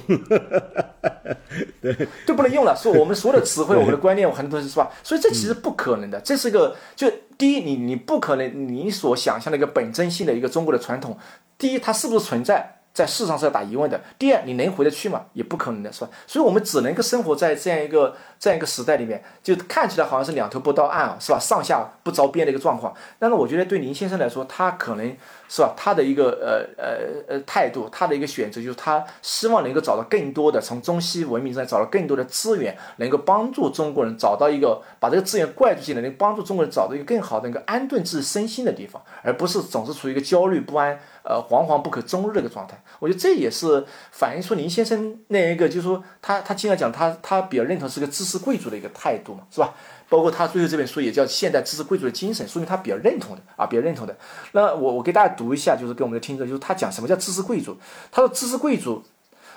[1.82, 2.76] 对，都不能用了。
[2.76, 4.90] 说我们所有的词汇、我们的观念，很多东西是吧？
[5.02, 6.20] 所以这其实不可能的。
[6.20, 11.18] 这是一个，就第一，你你不可能，你所想象的一个本真性的一个中国的传统，
[11.58, 12.81] 第一，它是不是存在？
[12.92, 14.00] 在世上是要打疑问的。
[14.18, 15.22] 第二，你能回得去吗？
[15.32, 16.10] 也不可能的，是吧？
[16.26, 21.38] 所以，我们只能够生活在这样一个这样一个时代里面，就看起来好像是两头不到岸啊，是吧？
[21.38, 22.94] 上下不着边的一个状况。
[23.18, 25.16] 但是，我觉得对林先生来说，他可能。
[25.48, 25.74] 是吧？
[25.76, 26.96] 他的一个呃呃
[27.28, 42.82] 呃态度，他的一个选择，就是他希望能够找到更多的从中西文明上找到更多的资源，能够帮助中国人找到一个把这个资源灌注进来，能帮助中国人找到一个更好的一个安顿自己身心的地方，而不是总是处于一个焦虑不安、呃惶惶不可终日的一个状态。
[42.98, 49.74] 我觉得这也是反映出林先生那一个，就是说他他经常讲他他比较认同是个知识贵族的一个态度嘛，是吧？
[50.08, 54.14] 包括他最后这本书也叫《现代知识贵族的精神》，说明他比较认同的啊，比较认同的。
[54.52, 57.74] 那我我给大家读一下，就是给我们的听众，就是他讲什么叫知识贵族。
[58.10, 59.02] 他说知识贵族，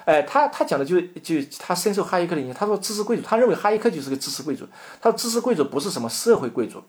[0.05, 2.55] 哎，他他讲的就就他深受哈耶克的影响。
[2.55, 4.65] 他说知识贵族，他认为哈耶克就是个知识贵族。
[5.01, 6.81] 他说知识贵族不是什么社会贵族，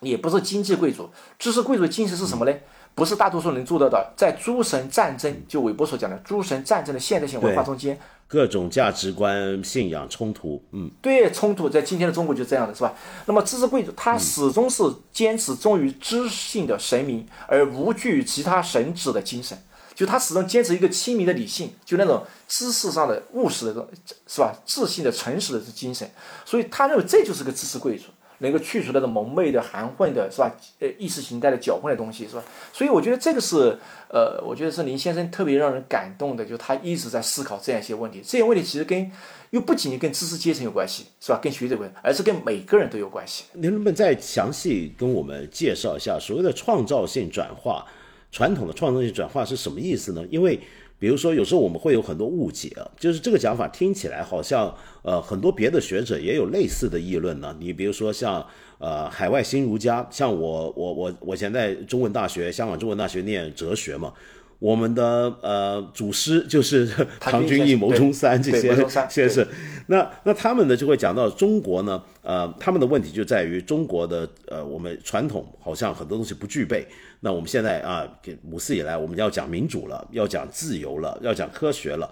[0.00, 1.08] 也不是经济贵族。
[1.38, 2.54] 知识贵族的精神是什么呢？
[3.00, 7.98] 不是大多数能做到的，在诸神战争，就韦伯所讲的诸神战争的现代性文化中间。
[8.28, 12.92] 各种价值观、信仰冲突，嗯，对，冲突在今天的中国就这样的是吧？
[13.24, 19.56] 那么知识贵族他始终是坚持忠于知性的神明，而无惧其他神旨的精神，
[19.94, 23.88] 就他始终坚持一个亲民的理性，就那种知识上的务实的
[24.26, 24.54] 是吧？
[24.66, 26.10] 自信的、诚实的这精神，
[26.44, 28.04] 所以他认为这就是个知识贵族。
[28.40, 30.54] 能够去除那种蒙昧的、含混的，是吧？
[30.80, 32.42] 呃，意识形态的搅混的东西，是吧？
[32.72, 33.78] 所以我觉得这个是，
[34.08, 38.20] 呃，我觉得是林先生特别让人感动的，就是他一直在思考这样一些问题。
[38.22, 39.10] 这些问题其实跟
[39.50, 41.38] 又不仅仅跟知识阶层有关系，是吧？
[41.42, 43.44] 跟学者有关，而是跟每个人都有关系。
[43.52, 47.86] 您能不能再详细跟我们介绍一下所谓的创造性转化？
[48.32, 50.24] 传统的创造性转化是什么意思呢？
[50.30, 50.56] 因为
[51.00, 54.72] 比如说，有时候我们会有很多误解啊，就是这个讲法听起来好像，
[55.02, 57.56] 呃，很多别的学者也有类似的议论呢。
[57.58, 58.46] 你比如说像，
[58.78, 64.12] 呃，海外新儒家，像我，我，我，我现在中文大学，香港中文大学念哲学嘛。
[64.60, 66.86] 我们的呃祖师就是
[67.18, 68.76] 唐君毅、牟中山这些
[69.08, 69.44] 先生，
[69.88, 76.86] 那那他们呢就会讲到中国呢，呃，他们的问题就在于中国的呃我们传统好像很多东西不具备。
[77.20, 78.06] 那我们现在啊，
[78.50, 82.10] 五四以来我们要讲民主了，要讲自由了，要讲科学了，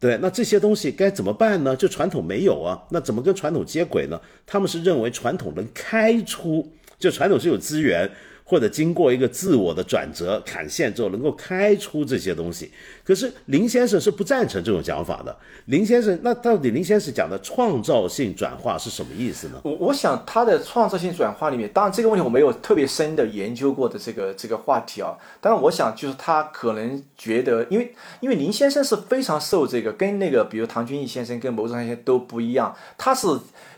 [0.00, 1.76] 对，那这些东西该怎么办呢？
[1.76, 4.20] 就传统没有啊，那怎么跟传统接轨呢？
[4.44, 8.10] 他们是认为传统能开出，就传统是有资源。
[8.44, 12.70] 或者经过一个自我的转折砍线之后，能够开出这些东西。
[13.02, 15.34] 可是林先生是不赞成这种讲法的。
[15.66, 19.60] 林先生，那到底林先生讲的创造性转化是什么意思呢？
[19.64, 25.16] 我我想他的创造性转化里面，当然这个问题我没有特别深的研究过的这个这个话题啊。
[25.40, 33.26] 当然，我想就是他可能觉得，因为因为林先生是非常受这个跟那个比如唐君毅先生跟牟宗三先生都不一样，他是。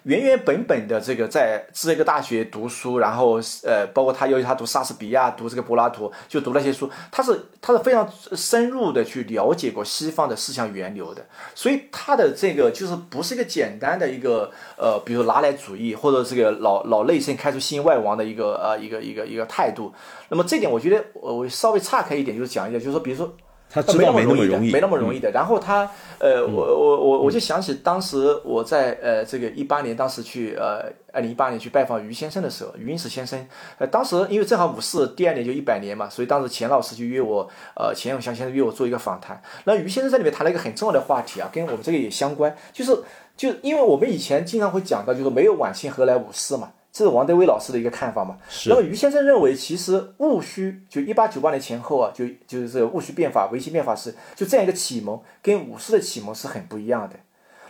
[0.06, 11.26] 原原本本的这个在芝加哥大学读书，然后呃，包括他要求他读莎士比亚、读这个柏拉图，就读那些书，他是他是非常深入的去了解过西方的思想源流的，
[11.56, 14.48] 所以他的这个就是不是一个简单的一个
[14.78, 19.92] 呃，比如拿来主义或者这个老老内生开出新外王的一个呃一个一个一个态度。
[20.28, 23.34] 那么这点我觉得我我稍微岔开一点，就是讲一下，就是说，比如说。
[23.68, 25.30] 他知道没那么容易的，没那么容易的。
[25.32, 33.46] 然后他，呃，我我我我就想起当时我在呃这个一八年，当时去呃二零一八年去拜访于先生的时候，于英时先生，
[33.78, 39.42] 呃，当时因为正好五四第二年就一百年嘛，所以当时钱老师就约我，呃，钱永祥先生约我做一个访谈。
[39.64, 42.96] 那于先生在里面谈了一个很重要的话题啊，跟我们这个也相关，就是
[43.36, 46.70] 就因为我们以前经常会讲到，就是没有晚清何来五四嘛。
[46.96, 48.38] 这是王德威老师的一个看法嘛？
[48.68, 57.16] 那么于先生认为，其实戊戌就一八九八年前后啊，就就是这个戊戌变法、维新变法是就这样一个启蒙，跟五四的启蒙是很不一样的。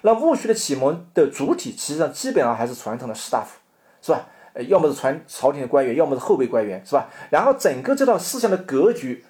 [0.02, 3.58] 那戊戌的启蒙的主体，实际上基本上还是传统的士大夫，
[4.00, 4.28] 是吧？
[4.52, 7.08] 呃，要么是传朝廷的官员，要么是后备官员，是吧？
[7.30, 9.24] 然后整个这套思想的格局，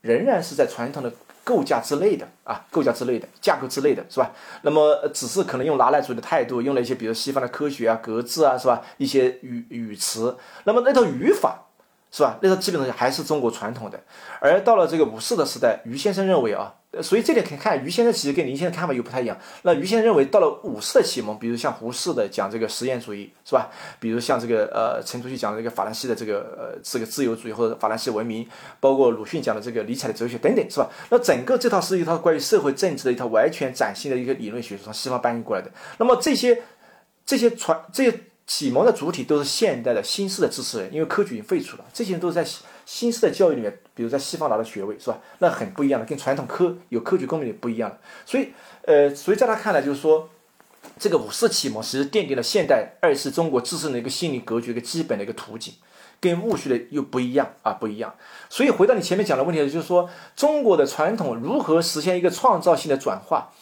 [0.00, 1.12] 仍然是在传统的。
[1.44, 4.30] 构架之类的啊，构架之类的架构之类的是吧？
[4.62, 8.82] 那么只是可能用拿来主义的态度，用了一些比如西方的科学啊、格致啊，是吧？
[8.96, 11.66] 一些语语词，那么那套语法。
[12.12, 12.36] 是吧？
[12.42, 14.00] 那套基本上还是中国传统的，
[14.40, 19.38] 而到了这个五四的时代，于先生认为啊，所以这点可以看于先生其实跟林先生看法又不太一样。
[19.62, 23.70] 那于先生认为，到了五四的启蒙，比如像胡适的讲这个实验主义，是吧？
[24.00, 28.44] 比如像这个呃陈独秀讲的这个法兰西的这个呃这个自由主义或者法兰西文明，
[28.80, 30.90] 包括鲁迅讲的这个尼采的哲学等等，是吧？
[31.10, 35.70] 那整个这套是一套关于社会政治的一套完全崭新的一个理论学说，从西方搬运过来的。
[35.98, 36.62] 那么这些
[37.24, 38.20] 这些传这些。
[38.46, 42.44] 启蒙的主体都是现代的新式的知识人，因为科举已经废除了，这些人都是在
[42.92, 45.20] 新式的教育里面，比如在西方拿的学位，是吧？
[45.38, 48.48] 那很不一样的，跟传统科有科举功名的不一样所以，
[48.82, 50.28] 呃，所以在他看来，就是说，
[50.98, 55.72] 这个五四启蒙其实奠定了现代二次中国自身的一个心理格局一个基本的一个图景，
[56.20, 58.12] 跟戊戌的又不一样啊，不一样。
[58.48, 63.52] 所以回到你前面讲的问题，就是说中国的传统如何实现一个创造性的转化？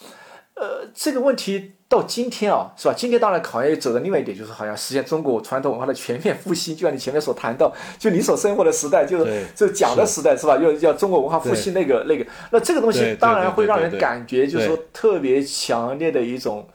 [0.55, 2.93] 呃，这个问题到今天啊，是吧？
[2.95, 6.75] 今天当然考验走的另外一点，就是好像实现中国传统文化的全面复兴。
[6.75, 10.55] 就像你前面所谈到，就你所生活的时代，就是就讲的时代，是吧？
[10.57, 16.69] 要要中国文化复兴那个那个，那这个东西当然会让人感觉，就是说特别强烈的一种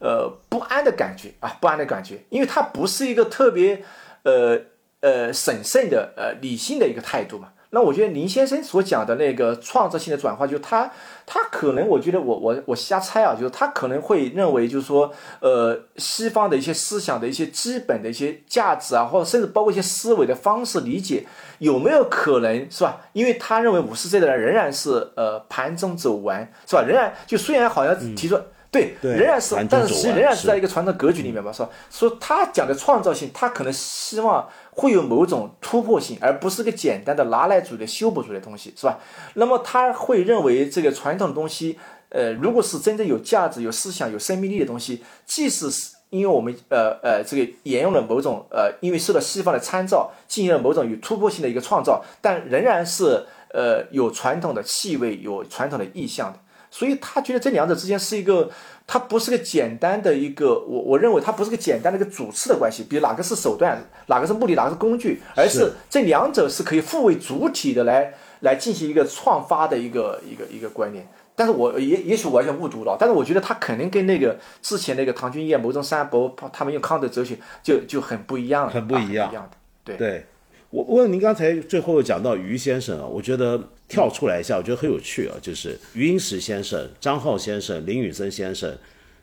[0.00, 3.80] 呃不安的感觉啊，不安的感觉，因为它不是一个特别
[4.24, 4.60] 呃
[5.02, 7.52] 呃审慎的呃理性的一个态度嘛。
[7.70, 10.90] 那我觉得林先生所讲的那个创造性的转化，就是他
[11.26, 21.26] 他可能，我觉得我我我瞎猜啊，就是他可能会认为，就是说，呃，西方的一些思想的一些基本的一些价值啊，或者甚至包括一些思维的方式理解，
[21.58, 23.02] 有没有可能是吧？
[23.12, 26.82] 因为他认为五十岁的人仍然是呃盘中走完，是吧？
[26.82, 28.40] 仍然就虽然好像提出。
[28.70, 31.70] 对，仍然是，但是实际仍然是在一个传统格局里面吧，是吧？
[31.90, 34.46] 说他讲的创造性，他可能希望
[34.78, 39.00] 会有某种突破性，而不是个简单的拿来主义的修补主义的东西，是吧？
[39.34, 41.76] 那么他会认为这个传统的东西，
[42.10, 56.38] 呃，如果是真正有价值、有思想、有生命力的东西，即使是因为我们呃呃这个沿用了某种呃，因为受到西方的参照，进行了某种有突破性的一个创造，但仍然是呃有传统的气味、有传统的意象的。
[56.70, 58.48] 所以他觉得这两者之间是一个，
[58.90, 71.06] 它不是个简单的一个，我我认为它不是个简单的一个主次的关系，比如哪个是手段，哪个是目的，哪个是工具，而是这两者是可以互为主体的来来进行一个创发的一个一个一个观念。
[71.36, 79.56] 但是我也也许完全误读了，但是我觉得他肯定跟那个之前那个唐君毅、牟宗三伯他们用康德哲学就就很不一样，很不一样，一样的。
[79.84, 80.26] 对对，
[80.70, 83.60] 我问您刚才最后讲到于先生啊，我觉得。
[83.88, 88.70] 跳出来一下，我觉得很有趣啊，就是余英时先生、张浩先生、林宇森先生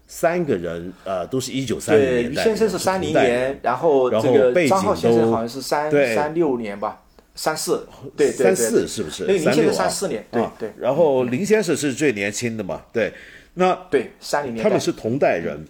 [0.07, 2.41] 三个人，呃，都是一九三零年代。
[2.41, 7.03] 余先生是三零年，然后这个张浩先生好像是三三六年吧，
[7.35, 7.87] 三四，
[8.17, 9.25] 对对对，三四是不是？
[9.27, 10.73] 那个林先生三四年，对对。
[10.79, 13.13] 然后林先生是最年轻的嘛，对，
[13.53, 15.63] 那对三零年，他们是同代人，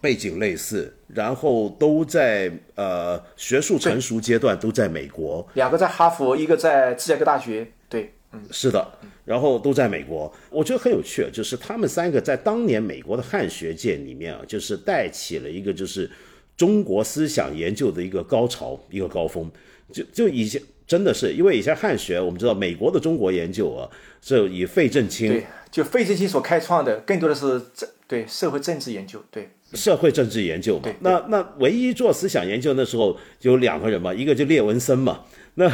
[0.00, 7.70] 背景类似，然后都在呃学术成熟阶段都在美国，两个在哈佛，一个在芝加哥大学。
[7.88, 8.86] 对，嗯，是的，
[9.24, 16.10] 然后都在美国，我觉得很有趣，就是他们三个在当年美国的汉学界里面啊，就是带起了一个就是
[16.56, 19.50] 中国思想研究的一个高潮，一个高峰。
[19.92, 23.88] 就就以前真的是因为以前汉学，我们知道美国的中国研究啊，
[24.20, 30.90] 是以费正清，对，就费正清所开创的，更多的是政对社会政治研究，对社会政治研究嘛。
[31.00, 35.22] 那那唯一做思想研究那时候有两个人嘛，一个就列文森嘛。
[35.56, 35.66] 那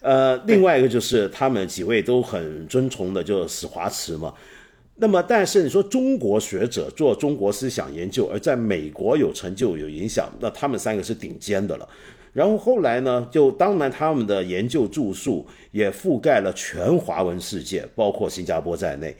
[0.00, 4.32] 呃，另外一个就是他们几位都很尊崇的，就史华慈嘛。
[4.96, 11.86] 那么，但是你说中国学者做中国思想研究，而在美国有成就有影响，那他们三个是顶尖的了。
[12.32, 19.14] 然后后来呢，就当然他们的研究著述也覆盖了全华文世界，包括新加坡在内，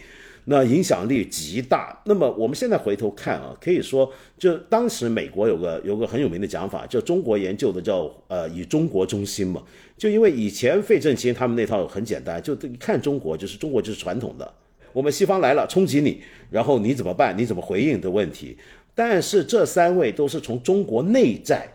[0.47, 2.01] 那影响力极大。
[2.07, 9.63] 那么我们现在回头看啊，可以说，就当时美国有个有个很有名的讲法，叫中国研究的叫呃以中国中心嘛。
[9.99, 14.55] 就因为以前费正清他们那套很简单，就一看中国就是中国就是传统的，
[14.95, 17.37] 我们西方来了冲击你，然后你怎么办？
[17.37, 18.57] 你怎么回应的问题。
[18.95, 21.69] 但是这三位都是从中国内在。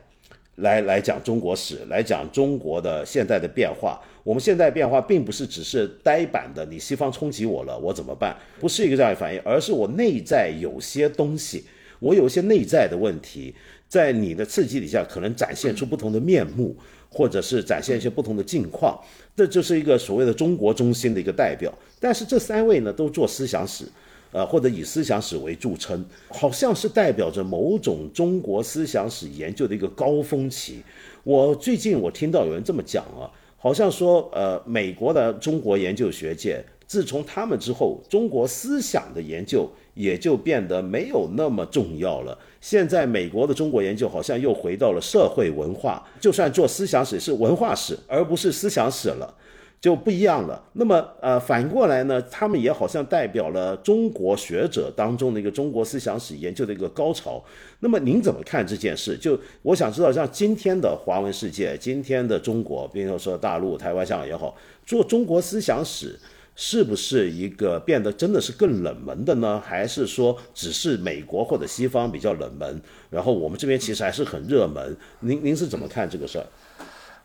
[0.58, 4.00] 来来讲中国史，来讲中国的现在的变化。
[4.24, 8.36] 我们现在变化并不是只是呆板的，你西方冲击我了，我怎么办？
[8.60, 11.64] 不是一个这样的反应，而是我内在有些东西，
[12.00, 13.54] 我有一些内在的问题，
[13.88, 16.76] 在你的刺激底下，可能展现出不同的面目，
[17.10, 19.00] 或者是展现一些不同的境况。
[19.36, 21.72] 这就是一个所谓的中国中心的一个代表。
[22.00, 23.86] 但是这三位呢，都做思想史。
[24.32, 30.82] 呃，或者以思想史为著称，好像是代表着某种中国思想史研究的一个高峰期。
[31.24, 42.38] 我最近我听到有人这么讲啊，好像说，呃，美国的中国研究学界，自从他们之后，中国思想的研究也就变得没有那么重要了。
[42.62, 49.34] 现在美国的中国研究好像又回到了社会文化，就算做思想史是文化史，而不是思想史了。
[49.80, 50.62] 就不一样了。
[50.74, 57.44] 那么，呃，反过来呢，他们也好像代表了中国学者当中的一个中国思想史研究的一个高潮。
[57.80, 59.16] 那么，您怎么看这件事？
[59.16, 64.56] 就我想知道，像今天的华文世界，今天的中国，比如说大陆、台湾、香港也好，
[64.86, 66.20] 做中国思想史
[66.56, 69.62] 是不是一个变得真的是更冷门的呢？
[69.64, 74.98] 还是说只是美国或者西方比较冷门，然后我们这边其实还是很热门？
[75.20, 76.48] 您您是怎么看这个事儿？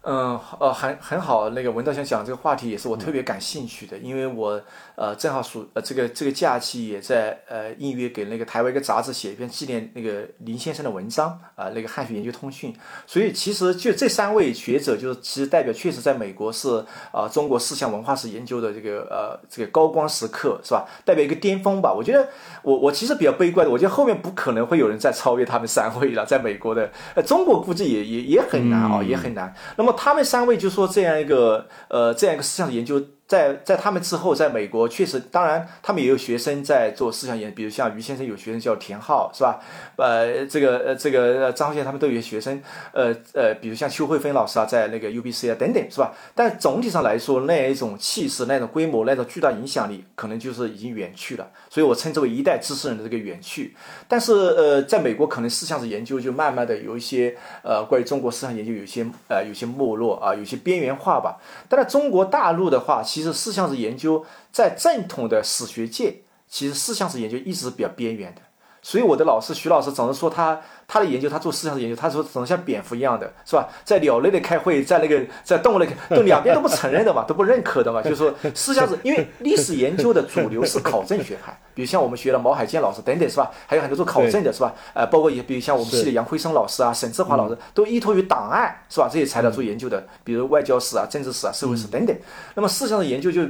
[0.05, 1.51] 嗯，呃，很很好。
[1.51, 4.61] 那个文道先讲这个话题也是我特别感兴趣的，因为我
[5.03, 12.73] 呃正好暑呃这个这个假期也在呃应约给那个台湾一个杂志写一篇纪念那个林先生的文章啊，那个汉学研究通讯。
[13.07, 20.87] 所以其实就这三位学者，就是其实代表确实在美国是啊中国思想文化史研究的这个呃这个高光时刻是吧？
[21.05, 21.93] 代表一个巅峰吧。
[21.93, 22.29] 我觉得
[22.63, 29.55] 我我其实比较悲观的，我觉得后面不可能会有人再超越他们三位了，在美国的呃中国估计也也也很难啊，也很难。
[29.77, 29.93] 那么。
[30.03, 33.01] 他们三位就说这样一个呃这样一个思想研究。
[33.33, 39.59] 在在他们之后，在美国确实，当然他们也有学生在做思想研究，比如像于先生有学生叫田浩，是吧？
[39.97, 42.63] 呃，这个呃这个张先生他们都有学生，
[42.93, 46.13] 呃呃，比如像邱慧芬老师啊，在那个 UBC 啊等等，是吧？
[46.35, 51.49] 但总体上来说，那一种气势、那种规模、那种巨大影响力，可能就是已经远去了。
[51.73, 53.75] 所以我称之为一代知识人的这个远去。
[54.07, 61.41] 但是呃，在美国可能思想史研究就慢慢的有一些呃关于中国思想研究有些呃有些没落啊，有些边缘化吧。
[61.71, 66.17] 但是中国大陆的话，其实思想史研究在正统的史学界，
[66.47, 68.43] 其实思想史研究一直是比较边缘的。
[68.85, 73.69] 所以我的老师徐老师总是说他他的研究，他做思想的研究，他说总像蝙蝠一样的，是吧？
[73.85, 78.03] 在鸟类的开会，在那个在动物类，都两边都不承认的嘛， 都不认可的嘛。
[78.03, 83.49] 就是说思想是，因为历史研究的主流是考证学派， 比如像我们学的毛海建老师等等，是吧？
[83.67, 84.75] 还有很多做考证的，是吧？
[84.95, 89.09] 呃，包括也比如像我们系的杨辉生老师啊、沈志华老师，都依托于档案，是吧？
[89.11, 92.15] 这些材料做研究的，比如外交史啊、政治史啊、社会史等等。
[92.57, 93.47] 那么思想的研究就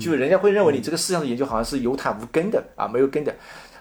[0.00, 3.34] 就人家会认为你这个思想的研究好像是有坦无根的啊，没有根的。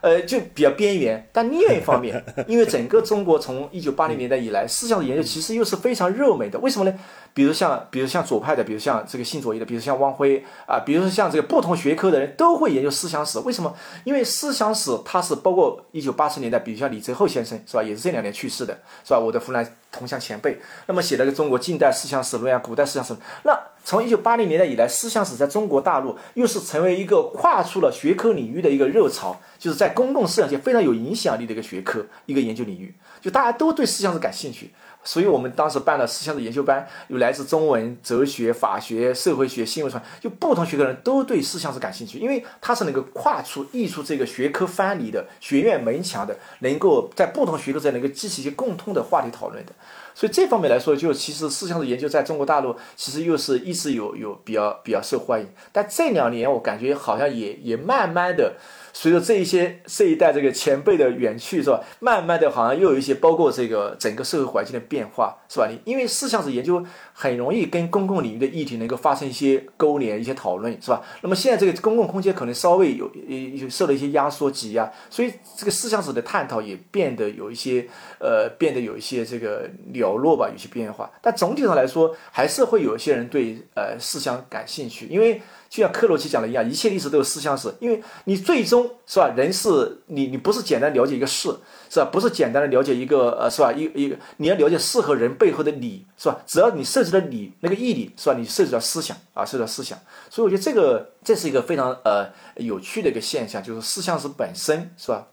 [0.05, 6.59] 呃，就比较边缘，但另一方面， 因为整个中国从一九八零年代以来，思想的研究其实又是非常热门的。
[6.59, 6.93] 为什么呢？
[7.35, 13.37] 比如像，比如像左派的，比如像这个新左翼的，比如像汪辉啊，比如说像这个不同学科的人都会研究思想史。
[13.39, 13.75] 为什么？
[14.05, 19.19] 因为思想史它是包括一九八十年代，比如像李泽厚先生是吧，也是这两年去世的，是吧？
[19.19, 20.57] 我的湖南同乡前辈，
[20.87, 23.13] 那么写了个中国近代思想史论啊，古代思想史。
[23.43, 34.71] 那从一九八零年代以来，思想史在中国大陆又是成为一个跨出了学科领域的一个热潮，就是在公共思想界非常有影响力的一个学科，一个研究领域，就大家都对思想史感兴趣。
[35.05, 49.71] 所以我们当时办了思想的研究班，有来自中文、哲学、法学、社会学、新闻传，就不同学科的人都对思想是感兴趣，因为它是能够跨出、溢出这个学科藩篱的、学院门墙的，能够在不同学科之间能够激起一些共通的话题讨论的。
[50.15, 58.53] 所以这方面来说，就其实思想的研究在中国大陆其实又是一直有有比较比较受欢迎，但这两年我感觉好像也也慢慢的
[58.97, 61.81] 随着这一些这一代这个前辈的远去，是吧？
[61.99, 65.67] 慢慢的好像又有一些包括这个整个社会环境的变化，是吧？
[65.69, 66.81] 你因为思想是研究
[67.17, 71.01] 很容易跟公共领域的议题能够发生一些勾连、一些讨论，是吧？
[71.21, 73.09] 那么现在这个公共空间可能稍微有
[73.55, 77.87] 有受了一些压缩挤压，所以这个思想史的探讨也变得有一些
[78.19, 85.41] 呃，变得有一些这个寥落吧，有些变化，但总体上来说，还是会有一些人对呃思想感兴趣，因为。
[85.67, 89.67] 就像克罗奇讲的一样，一切历史都有思想史，因为你最终是吧，人是
[90.05, 91.49] 你你不是简单了解一个事，
[91.89, 92.05] 是吧？
[92.05, 93.73] 不是简单的了解一个呃，是吧？
[93.73, 96.39] 一一个你要了解事和人背后的理，是吧？
[96.45, 98.35] 只要你涉及了你那个义理，是吧？
[98.37, 99.97] 你涉及到思想啊，涉及到思想，
[100.29, 102.27] 所以我觉得这个这是一个非常呃
[102.57, 105.27] 有趣的一个现象，就是思想史本身，是吧？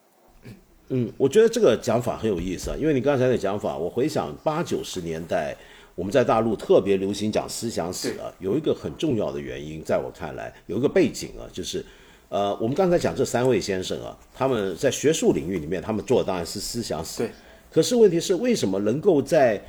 [0.91, 5.57] 嗯，我觉得这个讲法很有意思啊，因为你刚才的讲法，我回想八九十年代。
[5.95, 11.85] 我们在大陆特别流行讲思想史啊，有一个很重要的原因，在我看来有一个背景啊，就是，
[12.31, 17.31] 呃，我们刚才讲这三位先生啊，他们在学术领域里面，他们做的当然是思想史，对。
[17.71, 19.63] 可是问题是，为什么能够在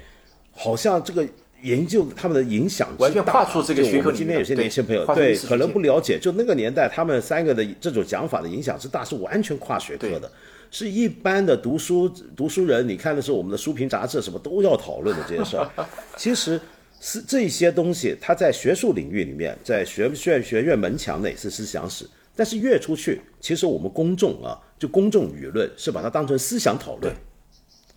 [0.53, 1.27] 好像这个
[1.63, 10.31] 研究他们的影响完全跨出这个学科今天有些年轻朋友对可能不了解，就那个年代他们三个的这种讲法的影响之大，是完全跨学科的。
[10.69, 15.69] 是一般的读书读书人，你看的是我们的书评杂志，什么都要讨论的这些事儿。
[16.17, 16.59] 其实
[16.99, 27.13] 是这些东西，它在学术领域里面，在学院学院门墙内是思想史，但是越出去，其实我们公众啊，就公众舆论是把它当成思想讨论，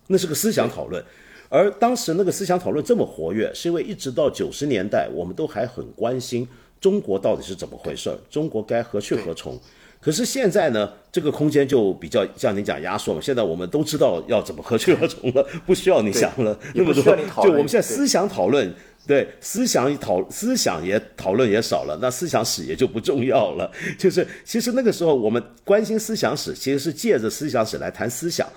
[0.05, 1.03] 那是个思想讨论。
[1.49, 6.47] 而当时那个思想讨论这么活跃，是因为一直到九十年代，我们都还很关心
[6.79, 9.59] 中国到底是怎么回事儿，中国该何去何从。
[9.99, 13.19] 可是现在呢，这个空间就比较像你讲压缩嘛。
[13.19, 17.03] 现在我们都知道要怎么何去何从了， 不需要你想了那么多。
[17.43, 18.71] 就我们现在思想讨论，
[19.07, 23.69] 对思想讨思想也讨论也少了，那思想史也就不重要了。
[23.97, 28.47] 就是其实那个时候我们关心思想史，其实是借着思想史来谈思想。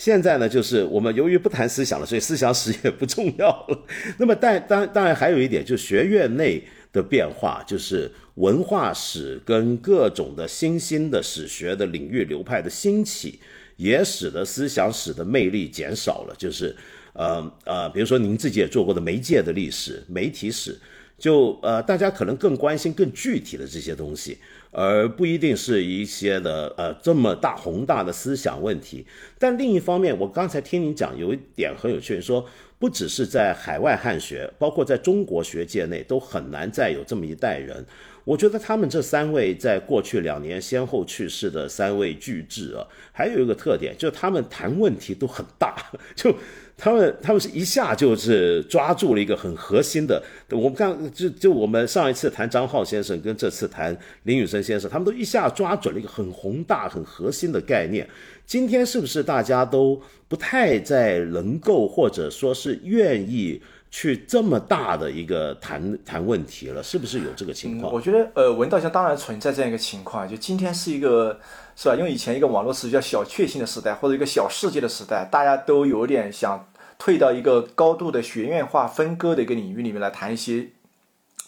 [0.00, 3.86] 现在呢，就是我们由于不谈思想了，所以思想史也不重要了。
[4.16, 6.64] 那么但当当然还有一点，就学院内。
[6.92, 13.38] 的变化就是文化史跟各种的新兴的史学的领域流派的兴起，
[13.76, 16.34] 也使得思想史的魅力减少了。
[16.36, 16.74] 就是，
[17.12, 20.76] 呃呃，比如说您自己也做过的媒介的历史、媒体史，
[21.16, 24.38] 就呃大家可能更关心更具体的这些东西，
[24.70, 29.06] 而不一定是一些的呃这么大宏大的思想问题。
[29.38, 32.46] 但另一方面，我刚才听您讲有一点很有趣，说。
[32.80, 37.84] 不只是在海外汉学，包括在中国学界内，都很难再有这么一代人。
[38.24, 42.80] 我觉得他们这三位在过去两年先后去世的三位巨制啊，
[43.12, 45.76] 还有一个特点，就是他们谈问题都很大，
[46.16, 46.34] 就
[46.80, 50.22] 他们他们是一下就是抓住了一个很核心的。
[50.48, 58.08] 我们刚就就我们上一次谈张浩先生，跟这次谈林宇生先生，他们都一下抓准了一个很宏大、很核心的概念。
[58.46, 63.60] 今天是不是大家都不太再能够，或者说是愿意
[63.90, 66.82] 去这么大的一个谈谈问题了？
[66.82, 67.92] 是不是有这个情况？
[67.92, 71.38] 我觉得，呃，文道乡当然存在这样一个情况，就今天是一个，
[71.76, 71.94] 是吧？
[71.94, 76.66] 因为以前一个网络词叫小确幸的时代，或者一个小世界的时代，大家都有点想
[77.00, 80.68] 退到一个高度的学院化分割的一个领域里面来谈一些。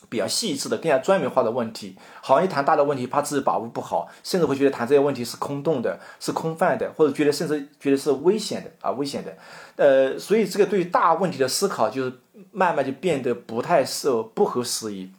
[0.09, 9.35] 比较细致的、更加专门化的问题，好像一谈大的问题，怕自己把握不好，甚至会觉得谈这些问题是空洞的、是空泛的，或者觉得甚至觉得是危险的啊，危险的。
[9.77, 12.13] 呃，所以这个对于大问题的思考，就是
[12.51, 15.11] 慢慢就变得不太受、不合时宜。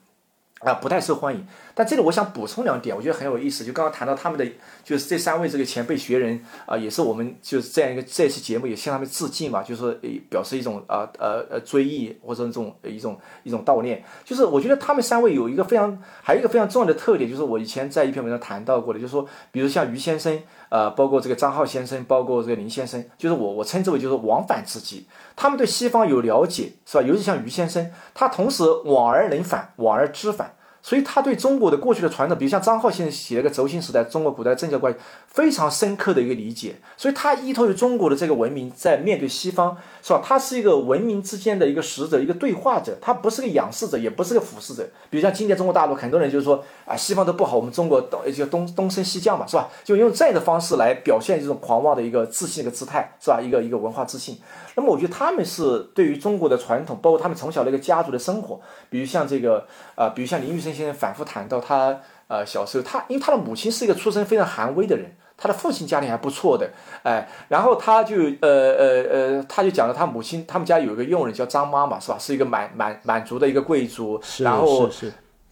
[0.59, 1.47] 啊，不太受欢迎。
[1.75, 3.65] 但这里我想补充两点，我觉得很有意思。
[3.65, 4.45] 就刚刚谈到他们的，
[4.83, 9.91] 就是这三位这个前辈学人啊，也是我们就是这样一个这期节目也向他们致敬嘛，就是
[10.29, 14.03] 表示一种啊呃呃追忆或者这种一种一种悼念。
[14.23, 27.03] 就是我觉得他们三位有一个非常还有一个非常重要的特点，就是我以前在一篇文章谈到过的，就是说，比如像于先生啊，包括这个张浩先生，包括这个林先生，就是我我称之为就是往返之极，他们对西方有了解，是吧？
[27.03, 30.53] 尤其像于先生，他同时往而能返，往而知返。
[30.85, 40.21] 所以他对中国的过去的传统，比如像张浩先生写了个轴心时代中国古代政教关系非常深刻的一个理解，所以他依托于中国的这个文明在面对西方，是吧？
[40.21, 44.83] 他是一个文明之间的一个使者，一个对话者，他不是个仰视者，也不是个俯视者。
[45.09, 49.69] 比如像今天中国大陆很多人就是说啊，西方都不好，我们中国东就东东升西降嘛，是吧？
[49.85, 53.39] 就用这样的方式来表现这种狂妄的一个自信的姿态，是吧？
[53.41, 54.37] 一个一个文化自信。
[54.75, 58.59] 那么我觉得他们是对于中国的传统，包括他们从小的一个家族的生活，
[58.89, 59.65] 比如像这个
[59.95, 66.69] 啊，比如像林玉生先生反复谈到他呃小时候，他因为他的母亲是一个出身非常寒微的人，他的父亲家庭还不错的，
[67.03, 74.89] 哎，然后他就呃呃呃，他就讲了他母亲他们家有一个佣人叫张妈妈是吧，是一个满满满族的一个贵族，然后。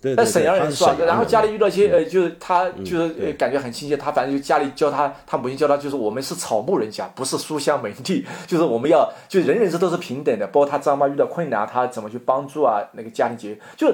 [0.01, 0.95] 在沈阳人是吧？
[1.05, 10.47] 然后家里遇到一些呃，就是他就是感觉很亲切，他反正就家里教他，他母亲教他，就是我们是草木人家，不是书香门第， 就是我们要就人人这都是平等的。
[10.47, 12.81] 包括他张妈遇到困难，他怎么去帮助啊？
[12.93, 13.93] 那个家庭结，就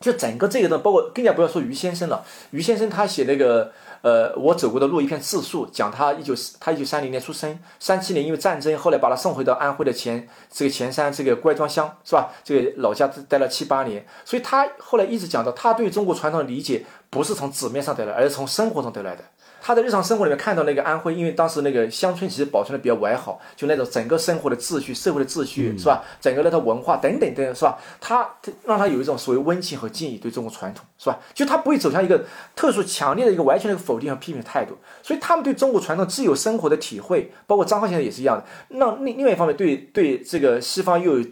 [0.00, 2.24] 就整个这个的，包括更加不要说于先生了。
[2.50, 3.72] 于先生他写那个
[4.02, 12.30] 呃我走过的路一片自述，讲他一九他一九三零年出生，三七年因为战争，后来把他送回到安徽的前这个前山这个乖庄乡是吧？
[12.44, 19.24] 这个老家待了七八年，所以他后来一直讲到，他对中国传统的理解不是从纸面上得来，而是从生活中得来的。
[19.64, 26.02] 他在日常生活里面看到那个安徽，因为当时那个乡村其实保存的比较完好，就那种整个生活的秩序、社会的秩序是吧？
[26.20, 27.78] 整个那套文化等等等是吧？
[28.00, 28.28] 他
[28.64, 31.20] 让他有一种所谓温情和敬意对中国传统是吧？
[31.32, 32.24] 就他不会走向一个
[32.56, 38.44] 特殊强烈的一个完全的一个否定和批评态度，所以他们对中国传统自有生活的体会，包括张浩先生也是一样的。
[38.76, 41.26] 那另另外一方面，对对这个西方又有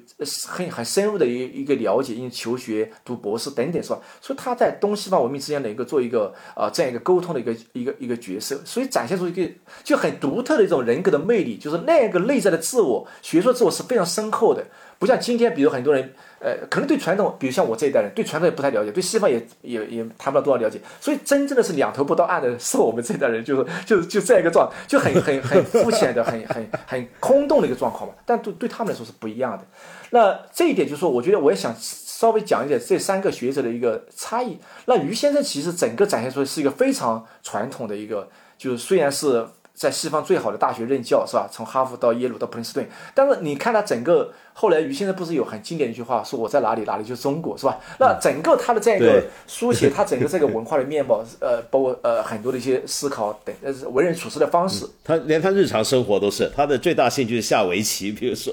[0.47, 3.99] 很很深入的一一个了解，因为求学、读博士等等是吧？
[4.21, 8.20] 所以他在东西方文明之间的一个做一个啊这样一个沟通的一个一个一个。
[8.21, 9.51] 角色，所以展现出一个
[9.83, 14.65] 就很独特的一种人格的魅力，就是那个内在的自我、学术自我是非常深厚的，
[14.99, 28.15] 不像今天，比如很多人，呃，可能对传统，比如像我这一代人，对传统也不太了解，对西方也也也谈不到多少了解，所以真正的是两头不到岸的，是我们这一代人，就是就就这样一个状，就很很很肤浅的、很很很空洞的一个状况嘛。
[28.27, 29.65] 但对对他们来说是不一样的。
[30.11, 31.75] 那这一点就是说，我觉得我也想。
[32.21, 34.59] 稍微讲一点这三个学者的一个差异。
[34.85, 41.49] 那于先生其实整个展现出来是一个非常传统的一个，就是虽然是在西方最好的大学任教，是吧？
[41.51, 44.35] 从哈佛到耶鲁到普林斯顿，但是你看他整个。
[44.53, 47.79] 后来于先生不是有很经典的一句话，说我在哪里哪里就是中国，是吧？
[47.99, 54.85] 那整个他的这样一个书写，他整个这个文化的面貌， 呃，包括呃很多的一些思考等，呃，为人处事的方式。
[55.05, 58.53] 他连他日常生活都是他的最大兴趣是下围棋，比如说，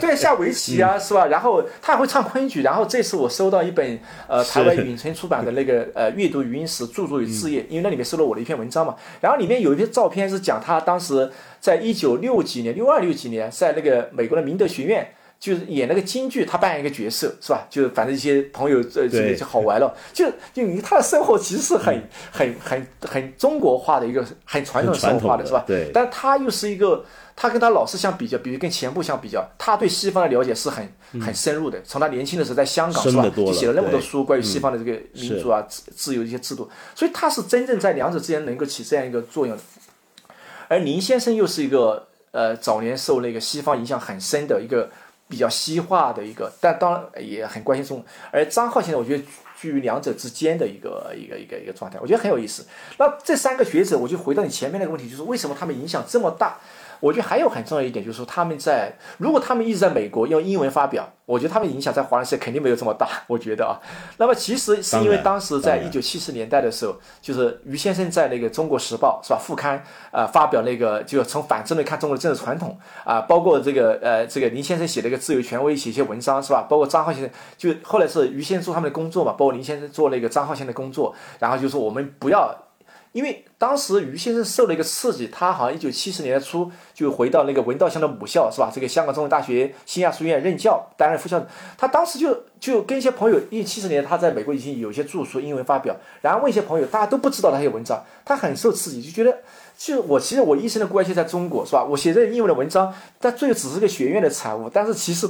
[0.00, 1.26] 对，下围棋啊， 是吧？
[1.26, 2.62] 然后他还会唱昆曲。
[2.62, 3.98] 然后这次我收到一本
[4.28, 8.96] 呃台湾允春出版的那个 呃阅读语音史著作与置业，因为那里面收了我的一篇文章嘛。
[9.20, 11.30] 然后里面有一篇照片是讲他当时
[11.60, 15.14] 在一九六几年、六二六几年在那个美国的明德学院。
[15.40, 17.66] 就是演那个京剧，他扮演一个角色，是吧？
[17.70, 19.90] 就是反正一些朋友这这个就好玩了。
[20.12, 21.98] 就就你他的生活其实是很
[22.30, 25.64] 很很很中国化的一个很传统生活化的是吧？
[25.66, 25.90] 对。
[25.94, 27.02] 但他又是一个，
[27.34, 30.86] 他跟他老师相比较，比如跟前部相比较，他对西方的了解是很
[31.18, 31.80] 很深入的。
[31.84, 39.56] 从他年轻的时候在香港是吧，就写了那么多书关于西方的这个民主啊、自自由一些制度，所以他是真正在两者之间能够起这样一个作用。
[40.70, 44.88] 而林先生又是一个呃早年受那个西方影响很深的一个。
[45.30, 48.04] 比较西化的一个，但当然也很关心中。
[48.32, 49.22] 而张浩现在我觉得
[49.56, 52.66] 居于两者之间的一个一个一个一个状态，我觉得很有意思。
[52.98, 56.58] 那这三个学者，我就回到你前面那个问题，就是为什么他们影响这么大？
[57.00, 63.08] 我觉得还有很重要一点，就是说他们在如果他们一直在美国用英文发表，我觉得他们影响在华人世界肯定没有这么大。
[63.26, 63.80] 我觉得啊，
[64.18, 76.66] 那么其实是因为当时在一九七十年代的时候，就是于先生在那个《中国时报》是吧副刊啊发表那个就从反政论看中国的政治传统啊，包括这个呃这个林先生写了一个自由权威写一些文章是吧？
[76.68, 82.54] 包括张浩先生就后来是于先生做他们的工作嘛，包括林先生做那个张浩先生的工作，然后就说我们不要。
[83.12, 88.70] 因为当时于先生受了一个刺激，他好像一九七十年代初就回到那个文道乡的母校，是吧？
[88.72, 91.48] 这个香港中文大学新亚书院任教，担任副校长。
[91.76, 99.38] 他当时就就跟一些朋友，因为七十年他在美国已经有些著书英文发表，然后问一些朋友，大家都不知道那些文章，他很受刺激，就觉得，
[99.76, 101.82] 就我其实我一生的关系在中国，是吧？
[101.82, 105.28] 我写这英文的文章，但最后只是个学院的产物，但是其实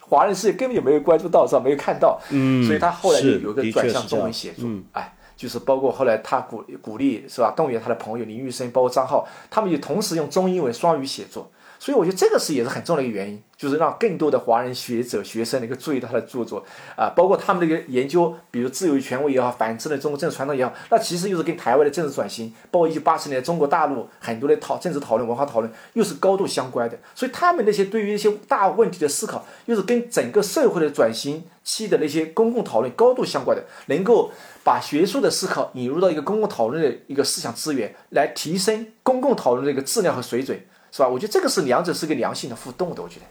[0.00, 1.62] 华人世界根本就没有关注到，是吧？
[1.64, 5.14] 没有看到，嗯，所以他后来就有个转向中文写作，哎。
[5.40, 11.50] 就是包括后来他鼓鼓励是吧，动员他的朋友林玉生，包括张浩，他们就同时用中英文双语写作。
[11.78, 16.62] 所以我觉得这个是也是很重要的一个原因，就是让更多的华人学者学生能够注意到他的著作
[16.94, 26.98] 啊，包括他们的一个研究，比如自由与权威也好，反制的中国政治传统也好，那其实又是跟台湾的政治转型，包括一九八十年中国大陆很多的讨政治讨论、文化讨论，又是高度相关的。
[27.14, 34.30] 所以他们那些对于一些大问题的思考，又是跟整个社会的转型期的那些公共讨论高度相关的，能够
[34.64, 40.60] 把学术的思考引入到一个公共讨论的一个思想资源，来提升公共讨论的一个质量和水准。
[40.92, 41.08] 是吧？
[41.08, 43.00] 我觉得这个是两者是个良性的互动的。
[43.00, 43.26] 我觉得，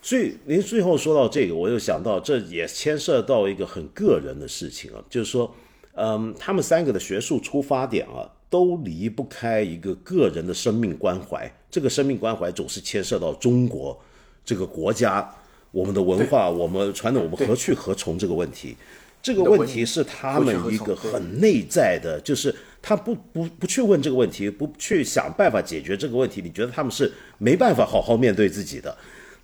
[0.00, 5.52] 所以您最后说到这个，我又想到这也牵涉到一个很个人的事情啊，就是说，
[5.94, 11.52] 嗯，他们三个的学术出发点啊，都离不开一个个人的生命关怀。
[11.68, 14.00] 这个生命关怀总是牵涉到中国
[14.44, 15.28] 这个国家、
[15.72, 18.76] 我们的文化、我们传统、我们何去何从这个问题。
[19.24, 28.94] 这个问题是他们一个很内在的，就是他不不不去问这个问题，不去想办法解决这个问题，你觉得他们是没办法好好面对自己的。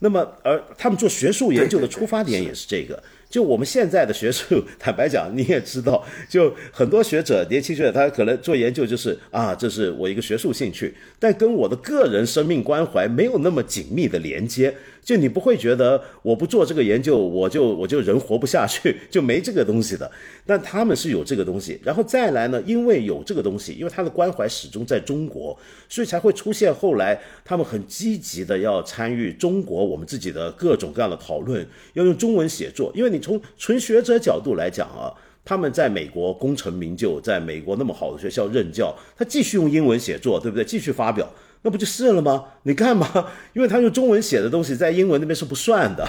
[0.00, 14.74] 那么，而他们做学术研究的出发点也是这个，就我们现在的学术， 坦白讲，你也知道，就很多学者、年轻学者，他可能做研究就是啊，这是我一个学术兴趣，但跟我的个人生命关怀没有那么紧密的连接。
[15.02, 20.10] 就你不会觉得我不做这个研究，我就我就人活不下去， 就没这个东西的。
[20.46, 32.92] 但他们是有这个东西，然后再来呢，因为有这个东西，因为他的关怀始终在中国，所以才会出现后来他们很积极的要参与中国我们自己的各种各样的讨论，要用中文写作。
[32.94, 35.12] 因为你从纯学者角度来讲啊，
[35.44, 40.64] 他们在美国功成名就，在美国那么好的学校任教，他继续用英文写作，对不对？
[40.64, 41.28] 继续发表。
[41.62, 42.44] 那不就是了吗？
[42.64, 43.08] 你干嘛，
[43.52, 46.08] 因为他用中文写的东西，在英文那边是不算的。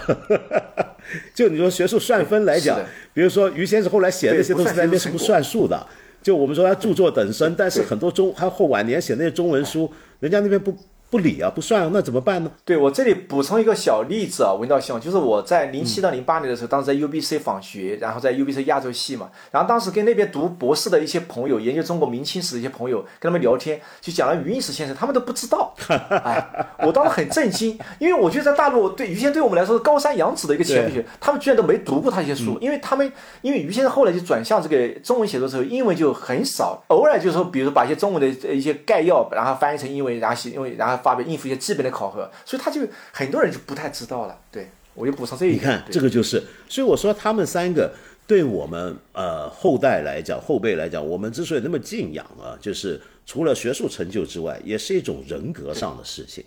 [1.35, 2.79] 就你说学术算分来讲，
[3.13, 5.85] 比如说于先生后来写的那些东西在那边是不算数的。
[6.21, 10.75] 就我们说他著作等身，但是很多中他后晚年写那些中文书，人家那边不。
[11.11, 12.49] 不理啊，不算啊，那怎么办呢？
[12.63, 25.75] 对我这里补充一个小例子啊，文道希望就是我在零七到零八年的时候，当时在 UBC 访学，然后在 UBC 亚洲系嘛，然后当时跟那边读博士的一些朋友，研究中国明清史的一些朋友，跟他们聊天，就讲了余应时先生，他们都不知道，
[26.23, 41.00] 哎，我当时很震惊，因为我觉得在大陆对于先生对我们来说是高山仰止的一个前辈，他们居然都没读过他一些书，因为他们因为余先生后来就转向这个中文写作的时候，英文就很少，偶尔就是说，比如说把一些中文的一些概要，然后翻译成英文，然后写，因为然后。
[41.01, 42.81] 发表应付一些基本的考核，所以他就
[43.11, 44.39] 很多人就不太知道了。
[44.51, 45.59] 对我就补充这一点。
[45.59, 47.93] 你看这个就是，所以我说他们三个
[48.27, 56.43] 对我们呃后代来讲，后辈来讲，我们之所以那么敬仰啊，就是除了学术成就之外，也是一种人格上的事情。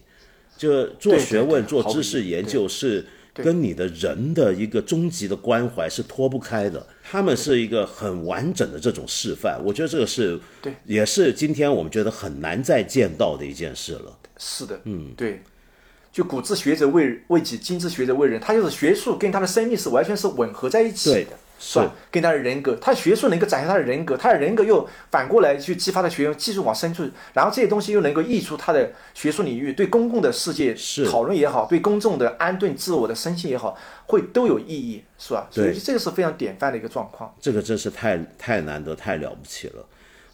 [0.56, 3.04] 就做学问、做知识研究是
[3.42, 6.86] 跟你的人的一个终极的关怀是脱不开的。
[7.02, 14.18] 他们是一个很完整的这种示范，我觉得这个是，对，也是今天我们觉得很难再见到的一件事了。
[14.38, 15.42] 是的，嗯，对，
[16.12, 30.76] 就古之学者为为己，今之学者为人，他就是学术跟他的生命是完全是吻合在一起的，是跟他的人格，他学术能够展现他的人格，他的人格又反过来去激发他学员继续往深处，然后这些东西又能够溢出他的学术领域，对公共的世界
[31.10, 33.74] 讨论也好，对公众的安顿自我的身心也好，
[34.06, 35.48] 会都有意义，是吧？
[35.50, 37.34] 所以这个是非常典范的一个状况。
[37.40, 39.86] 这个真是太太难得，太了不起了。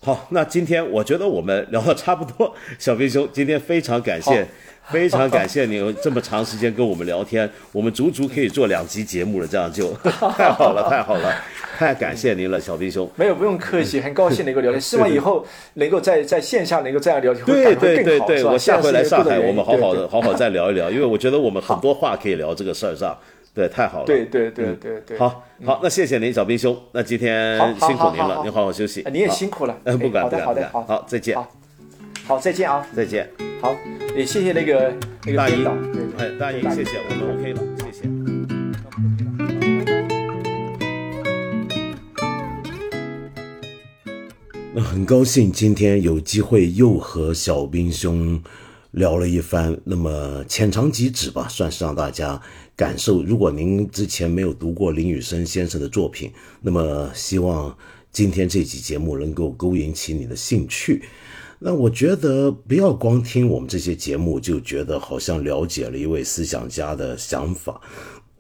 [0.03, 2.51] 好，那今天我觉得我们聊的差不多。
[2.79, 4.47] 小兵兄，今天非常感谢，
[4.91, 11.31] 非常感谢你有这么长时间跟我们聊天，我们足足可以做两集节目了，这样就 太好了， 太好了，
[11.77, 13.07] 太感谢您了，小兵兄。
[13.15, 15.45] 没有，不用客气， 很高兴能够聊天，希望以后
[15.75, 23.15] 能够在在线下能够这样聊天，对对对对，我下回来上海，我们好好的好好再聊一聊，因为我觉得我们很多话可以聊这个事儿上。
[23.53, 24.07] 对，太好了。
[24.07, 25.19] 对对对对对。
[25.19, 26.81] 好，好，那谢谢您，小兵兄。
[26.93, 29.05] 那今天辛苦您了，您好好休息。
[29.13, 29.77] 您也辛苦了。
[29.85, 30.47] 嗯，不敢不敢。
[30.47, 31.37] 好的，好的，好，再见。
[32.25, 33.29] 好，再见啊，再见。
[33.61, 33.75] 好，
[34.17, 34.95] 也谢谢那个
[35.27, 35.67] 那个大英，
[36.17, 38.09] 哎，大英，谢谢，我们 OK 了，谢谢。
[44.73, 48.41] 那很高兴今天有机会又和小兵兄。
[48.93, 52.43] 聊了一番，那么浅尝即止吧，算是让大家
[52.81, 53.23] 感受。
[53.23, 57.77] 如果您之前没有读过林雨生先生的作品，那么希望
[58.11, 61.03] 今天这期节目能够勾引起你的兴趣。
[61.59, 67.79] 那我觉得不要光听我们这些节目就觉得好像了解了一位思想家的想法。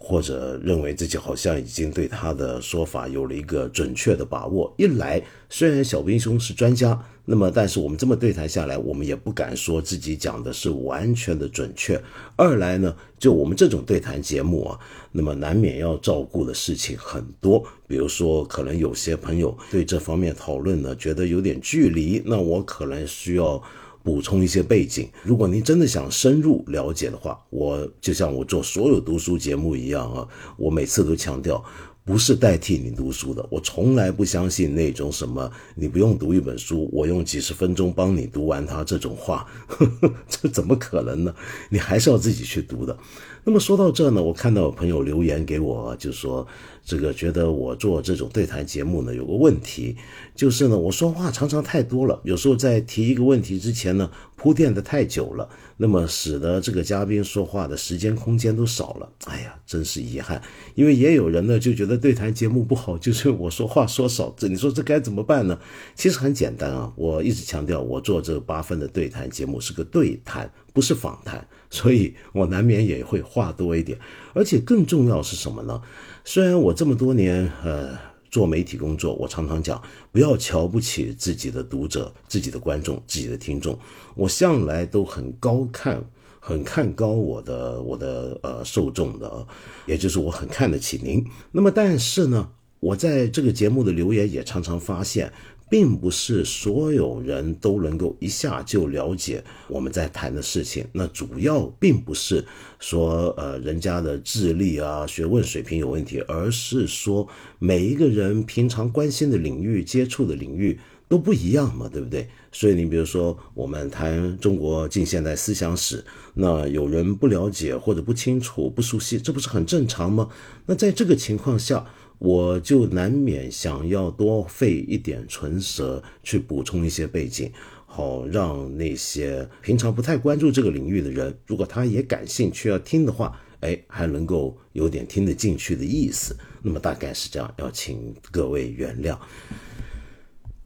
[0.03, 4.72] 或者认为自己好像已经对他的说法有了一个准确的把握。
[4.78, 6.99] 一来，虽然小兵兄是专家，
[7.30, 12.02] 那么但是我们这么对谈下来，我们也不敢说自己讲的是完全的准确。
[12.34, 14.76] 二来呢，就我们这种对谈节目啊，
[15.12, 23.62] 那么难免要照顾的事情很多，比如说可能有些朋友对这方面讨论呢觉得有点距离，那我可能需要。
[24.02, 30.26] 补充一些背景，如果您真的想深入了解的话，我就像我做所有读书节目一样啊，
[30.56, 31.62] 我每次都强调，
[32.11, 39.46] 不是代替你读书的，我从来不相信那种什么你不用读一本书，我用几十分钟帮你读完它这种话，
[40.28, 41.32] 这怎么可能呢？
[41.68, 42.98] 你还是要自己去读的。
[43.45, 46.47] 那么说到这呢，我看到有朋友留言给我，就说
[46.84, 49.97] 这个觉得我做这种对谈节目呢有个问题，
[50.34, 59.09] 就是呢我说话常常太多了，有时候在提一个问题之前呢铺垫的太久了，那么使得这个嘉宾说话的时间空间都少了。
[59.24, 60.41] 哎呀，真是遗憾。
[60.74, 65.59] 因为也有人呢就觉得对谈节目不好， 就是我说话说少，这你说这该怎么办呢？
[65.95, 71.47] 其实很简单啊，我一直强调我做这八分的对谈节目是个对谈，不是访谈。
[71.70, 73.96] 所以我难免也会话多一点，
[74.34, 75.80] 而且更重要是什么呢？
[76.24, 77.96] 虽然我这么多年呃
[78.28, 83.78] 做媒体工作，我常常讲不要瞧不起自己的读者、自己的观众、自己的听众。
[84.16, 86.04] 我向来都很高看
[86.40, 89.46] 很看高我的我的呃受众的，
[89.86, 91.24] 也就是我很看得起您。
[91.53, 92.50] 那么但是呢，
[92.80, 95.32] 我在这个节目的留言也常常发现。
[95.71, 100.84] 并不是所有人都能够一下就了解我们在谈的事情。
[100.92, 102.45] 那主要并不是
[102.80, 107.29] 说呃人家的智力啊、学问水平有问题，而是说
[107.61, 112.29] 每一个人平常关心的领域、接触的领域都不一样嘛，对不对？
[112.51, 120.29] 所以你比如说我们谈中国近现代思想史，那有人不了解或者不清楚、不熟悉，这不是很正常吗？
[120.67, 121.87] 那在这个情况下。
[122.21, 127.51] 我就难免想要多费一点唇舌去补充一些背景，
[127.87, 136.37] 好让那些平常不太关注这个领域的人，如果他也感兴趣要听的话，哎，还能够有点听得进去的意思。
[136.63, 139.18] 那么大概是这样，要请各位原谅。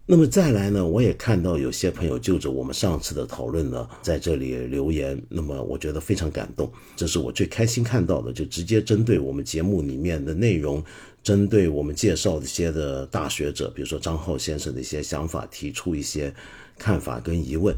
[0.07, 5.23] 那么再来呢，我也看到有些朋友就着我们上次的讨论呢，在这里留言。
[5.29, 10.83] 那么我觉得非常感动，这是我最开心看到的，就直接针对我们节目里面的内容。
[11.25, 16.33] 针对我们介绍一些的大学者，比如说张浩先生的一些想法，提出一些
[16.79, 17.75] 看法跟疑问。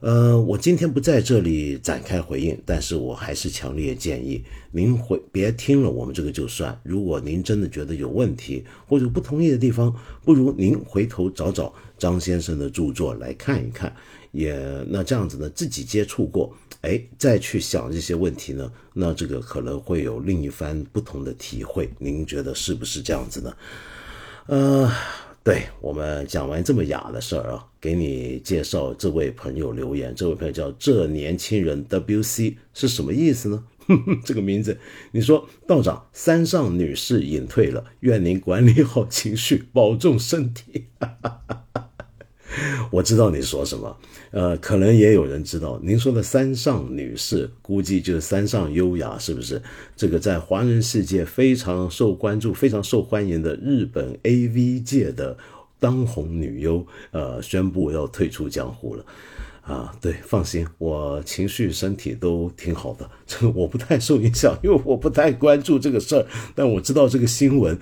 [0.00, 6.78] 呃，我今天不在这里展开回应，但是我还是强烈建议您回别听了我们这个就算。
[6.82, 9.94] 如果您真的觉得有问题或者不同意的地方，
[10.24, 13.94] 不如您回头找找张先生的著作来看一看。
[14.32, 14.54] 也
[14.88, 16.54] 那这样子呢，自己接触过。
[16.82, 21.90] 哎，再去想这些问题呢，那这个可能会有另一番不同的体会。
[21.98, 23.54] 您觉得是不是这样子呢？
[24.46, 24.90] 呃，
[25.44, 33.64] 对我们讲完这么雅的事儿啊，给你介绍这位朋友留言，这位朋友叫这年轻人 W C 是什么意思呢？
[34.24, 34.78] 这个名字，
[35.12, 40.86] 你说道长山上女士隐退了，愿您管理好情绪，保重身体。
[42.90, 43.96] 我知道你说什么，
[44.32, 45.80] 呃，可能也有人知道。
[45.82, 49.62] 您说的三上女士，估计就是三上优雅，是不是？
[49.96, 55.36] 这个在华人世界非常受关注、非常受欢迎的日本 AV 界的
[55.78, 59.04] 当红女优，呃，宣布要退出江湖了。
[59.62, 67.78] 啊，对，放心，我情绪、身体都挺好的，这个我不太受影响，因为我不太关注这个事儿，但我知道这个新闻。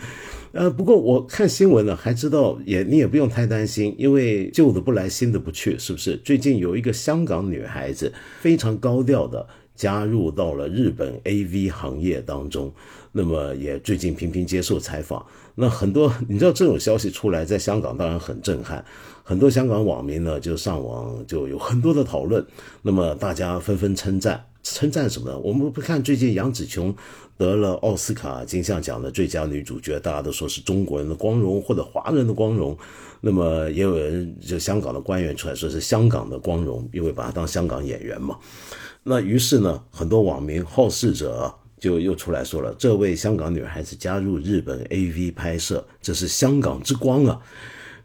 [0.53, 6.17] 呃，不过我看新闻呢，还知道也你也不用太担心，因为旧的不来，新的不去，是不是？
[6.17, 12.73] 最近有一个香港女孩子非常高调的加入到了日本 AV 行业当中，
[13.13, 15.25] 那么也最近频频接受采访。
[15.55, 18.83] 那很多你知道这种消息出来，在香港当然很震撼，
[19.29, 22.43] 很多香港网民呢就上网就有很多的讨论，
[22.81, 24.43] 那么大家纷纷称赞。
[24.63, 25.39] 称赞什么呢？
[25.41, 26.95] 我们不看最近杨紫琼
[27.37, 32.75] 得了奥斯卡金像奖的最佳女主角，大家都说是中国人的光荣或者华人的光荣。
[33.21, 38.35] 那么也有人就香港的官员出来说是香港的光荣，因为把她当香港演员嘛。
[39.03, 47.39] 那于是呢，很多网民好事者就又出来说了：这位香港女孩子加入日本 AV 拍摄，这是香港之光啊。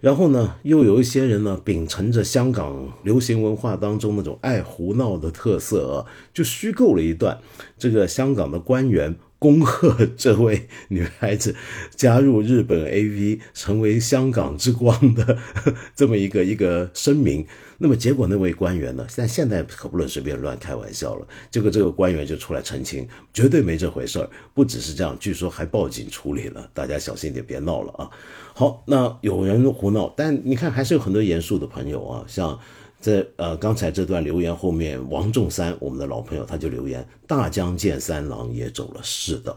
[0.03, 7.39] 然后呢，又有一些人呢，秉承着香港流行文化当中那种爱胡闹的特色啊，就虚构了一段
[7.77, 11.53] 这个香港的官员恭贺这位女孩子
[11.97, 15.37] 加入日本 AV，成为香港之光的
[15.93, 17.45] 这么一个一个声明。
[17.77, 19.05] 那么结果那位官员呢？
[19.17, 21.27] 但现在可不能随便乱开玩笑了。
[21.51, 24.29] 结果这个官员就出来澄清，绝对没这回事儿。
[24.53, 26.69] 不只是这样，据说还报警处理了。
[26.73, 28.09] 大家小心点，别闹了啊！
[28.55, 32.23] 好，那有人胡闹，但你看还是有很多严肃的朋友啊。
[32.25, 32.57] 像
[33.03, 39.01] 在呃刚才这段留言后面，王仲山，我们的老朋友，他就留言：大江健三郎也走了。
[39.03, 39.55] 是的。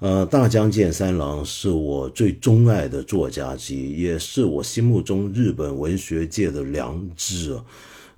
[0.00, 7.58] 呃，大江健三郎是我最钟爱的作家之一，也是我心目中日本文学界的良知。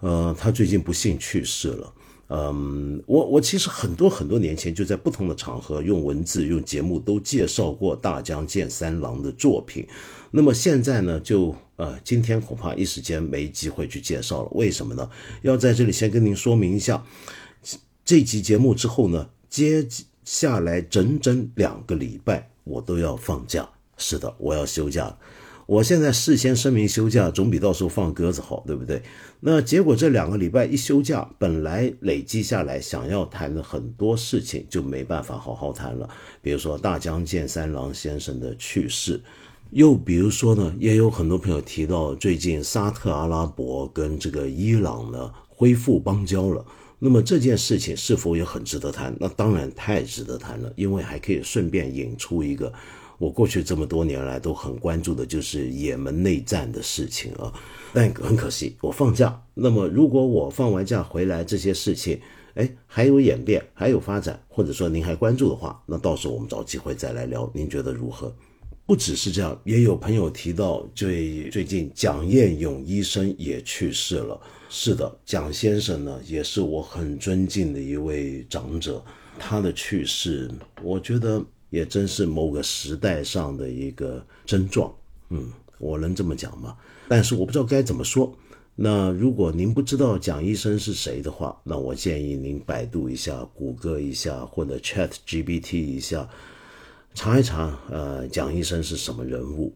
[0.01, 1.93] 呃，他最近不幸去世了。
[2.28, 9.86] 嗯，我我其实很多很多年前就在不同的场合用文字、用节目都介绍过大江健三郎的作品。
[10.36, 14.48] 那么现在呢，就呃，今天恐怕一时间没机会去介绍了。
[14.52, 15.08] 为什么呢？
[15.40, 17.02] 要在这里先跟您说明一下，
[18.04, 19.88] 这期节目之后呢，接。
[20.26, 23.68] 下来整整两个礼拜，我都要放假。
[23.96, 25.16] 是的，我要休假。
[25.66, 29.00] 我现在事先声明休假，总比到时候放鸽子好，对不对？
[29.38, 36.10] 那结果这两个礼拜一休假，本来累积下来想要谈的很多事情就没办法好好谈了。
[36.42, 39.22] 比如说大江健三郎先生的去世，
[39.70, 46.64] 又比如说呢，也有很多朋友提到最近沙特阿拉伯跟这个伊朗呢恢复邦交了。
[46.98, 49.14] 那么这件事情是否也很值得谈？
[49.20, 52.72] 那当然太值得谈了，因为还可以顺便引出一个
[53.18, 57.52] 我过去这么多年来都很关注的，就是也门内战的事情啊。
[57.93, 59.43] 但很可惜，我放假。
[59.52, 62.18] 那么如果我放完假回来，这些事情，
[62.55, 68.34] 哎，还有演变，还有发展，或者说您还关注的话，那到时候我们找机会再来聊，您觉得如何？
[68.86, 74.40] 不只是这样，也有朋友提到，最最近蒋彦勇医生也去世了。
[74.68, 79.04] 是的，蒋先生呢，也是我很尊敬的一位长者，
[79.40, 80.48] 他的去世，
[80.82, 84.94] 我觉得也真是某个时代上的一个症状。
[85.30, 86.76] 嗯，我能这么讲吗？
[87.08, 88.32] 但是我不知道该怎么说。
[88.76, 96.28] 那如果您不知道蒋医生是谁的话，那我建议您百度一下、谷歌一下或者 Chat GPT 一下，
[97.16, 99.72] 查一查，呃，蒋医生是什么人物。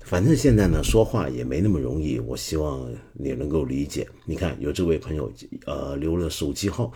[0.00, 2.18] 反正现在呢，说话也没那么容易。
[2.18, 4.06] 我希望你能够理解。
[4.24, 5.32] 你看，有这位朋友，
[5.64, 6.92] 呃，留了手机号，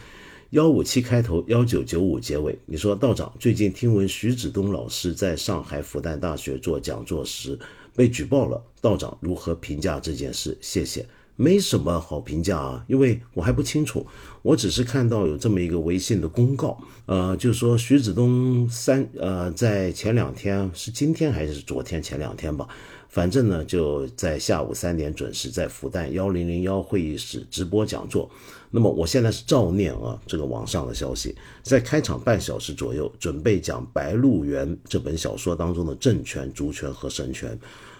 [0.51, 2.59] 幺五七开头，幺九九五结尾。
[2.67, 7.57] 你说道长，最近听闻徐子东老师在上海复旦大学做讲座时
[7.95, 10.59] 被举报了，道长如何评价这件事？
[10.61, 11.07] 谢谢。
[11.37, 14.07] 没什么好评价啊，因为我还不清楚，
[14.41, 22.67] 我只是看到有这么一个微信的公告，呃，就是说徐子东三呃在前两天是今天还是昨天前两天吧，
[23.11, 28.31] 反正呢就在下午三点准时在复旦幺零零幺会议室直播讲座。
[28.71, 37.59] 那么我现在是照念啊这个网上的消息，在开场半小时左右准备讲《白鹿原》这本小说当中的政权、主权和神权。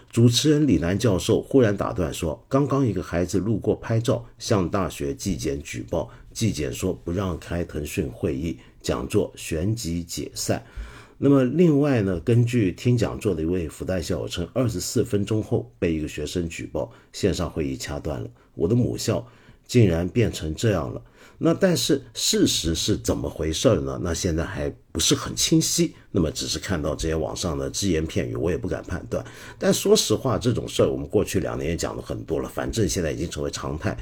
[0.09, 10.63] 主持人李楠教授忽然打断说：“刚刚一个孩子路过拍照，向大学纪检举报，纪检说不让开腾讯会议，讲座旋即解散。
[11.19, 18.29] 那么另外呢，根据听讲座的一位复旦校友称，二十四分钟后被一个学生举报，线上会议掐断了。
[18.55, 19.27] 我的母校
[19.67, 21.01] 竟然变成这样了。”
[21.39, 23.99] 那但是事实是怎么回事儿呢？
[24.01, 25.95] 那现在还不是很清晰。
[26.11, 29.23] 那么只是看到这些网上的只言片语，我也不敢判断。
[29.59, 33.95] 但说实话，这种事儿我们过去两年也讲了很多了，反正现在已经成为常态。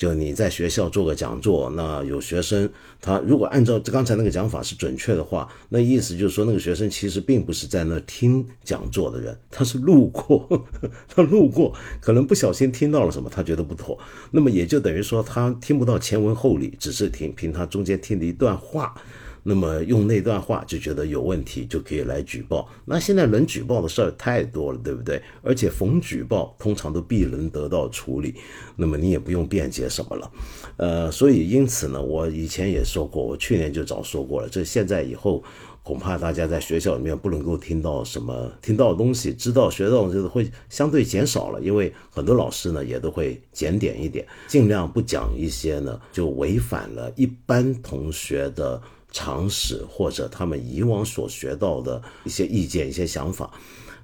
[0.00, 2.66] 就你在学校做个讲座，那有学生
[3.02, 10.66] 他如果按照刚才那个讲法是准确的话，那意思就是说那个学生其实并不是在那听讲座的人，他是路过，
[11.06, 13.98] 他路过可能不小心听到了什么，他觉得不妥，
[14.30, 18.94] 那么也就等于说他听不到前文后理，只是听凭他中间听的一段话。
[19.42, 22.68] 那么用那段话就觉得有问题，就可以来举报。
[22.84, 25.20] 那现在能举报的事儿太多了，对不对？
[25.42, 28.34] 而且逢举报通常都必能得到处理，
[28.76, 30.30] 那么你也不用辩解什么了。
[30.76, 34.48] 呃，所以因此呢，我以前也说过，我去年就早说过了。
[34.48, 35.42] 这现在以后
[35.82, 48.80] 恐怕大家在学校里面不能够听到什么听到的东西，知道学到的就是会相对减少了，因为很多老师呢也都会检点一点，尽量不讲一些呢就违反了一般同学的。
[49.10, 53.52] 常识或者他们以往所学到的一些意见、一些想法，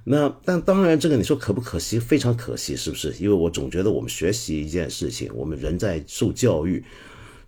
[0.03, 1.99] 那但当然这个你说可不可惜？
[1.99, 3.13] 非常可惜，是不是？
[3.19, 6.83] 因为我总觉得我们学习一件事情，我们人在受教育，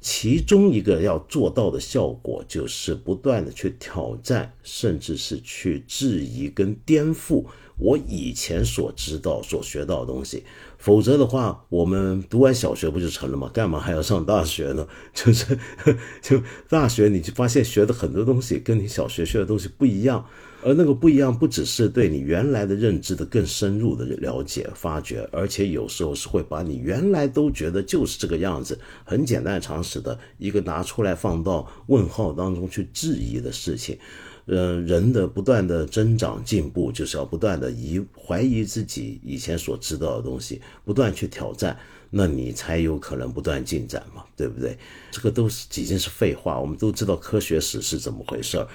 [0.02, 7.46] 其中一个要做到的效果就是不断的去挑战，甚至是去质疑跟颠覆
[7.78, 10.44] 我以前所知道、所学到的东西。
[10.80, 13.52] 否则的话，我们读完小学不就成了吗？
[13.54, 14.88] 干嘛还要上大学呢？
[15.14, 15.60] 就是，
[16.22, 20.26] 就大学你就发现学的很多东西跟你小学学的东西不一样，
[20.64, 33.98] 而那个不一样不只是对你原来的认知的更深入的了解发掘，而且有时候是会把你原来都觉得就是这个样子很简单常识的一个拿出来放到问号当中去质疑的事情。
[34.50, 41.78] 呃，人的不断的增长进步，就是要不断的疑怀疑自己以前所知道的东西，不断去挑战。
[42.12, 44.76] 那你才有可能不断进展嘛，对不对？
[45.12, 48.68] 这个都是已经是废话，我们都知道科学史是怎么回事儿。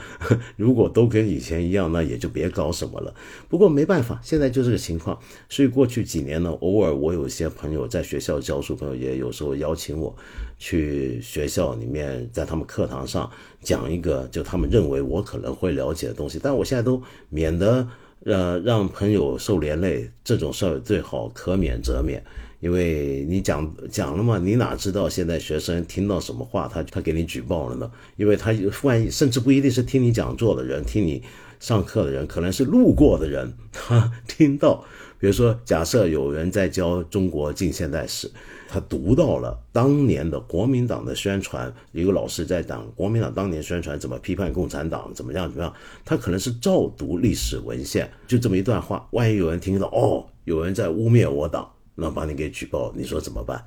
[0.56, 3.14] 如果都跟以前一样，那也就别搞什么了。
[3.50, 5.20] 不过没办法，现在就这个情况。
[5.50, 10.16] 所以过去几年呢，偶尔我有些朋友在学校教书，朋友也有时候邀请我
[10.60, 13.28] 去学校里面，在他们课堂上
[13.62, 16.38] 讲一个就他们认为我可能会了解的东西。
[16.40, 17.88] 但我现在都免得
[18.26, 22.22] 呃让朋友受连累，这种事儿最好可免则免。
[22.60, 27.90] 因为你讲 讲了嘛，你哪知道现在学生听到什么话，他他给你举报了呢？
[28.16, 31.22] 因为他万一甚至不一定是听你讲座的人，听你
[31.58, 34.84] 上课的人，可能是路过的人，他听到，
[35.18, 38.30] 比如说假设有人在教中国近现代史，
[38.72, 45.74] 他读到了当年的国民党的宣传，一个老师在讲国民党当年宣传怎么批判共产党，怎么样怎么样，
[46.04, 51.68] 他可能是照读历史文献，就这么一段话，万一有人听到，哦，有人在污蔑我党。
[51.96, 53.62] 那把你给举报，你说怎么办？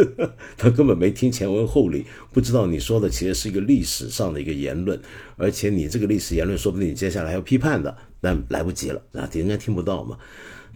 [0.58, 5.00] 他根本没听前文后理，不知道你说的其实是一个历史上的一个言论，
[5.36, 10.18] 而且你这个历史言论，说不定你接下来要批判的，但来不及了啊，人家听不到嘛。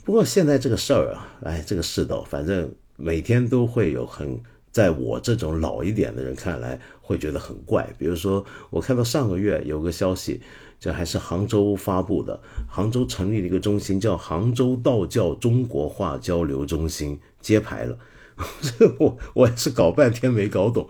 [0.04, 4.38] 不过现在这个事儿啊，哎，这个世道，反正每天都会有很
[4.70, 7.88] 在我这种老一点的人看来会觉得很怪。
[7.98, 10.40] 比如说，我看到上个月有个消息，
[10.78, 17.98] 这还是杭州发布的，杭州成立了一个中心，叫杭州道教中国话交流中心，揭牌了。
[18.98, 20.88] 我我也是搞半天没搞懂，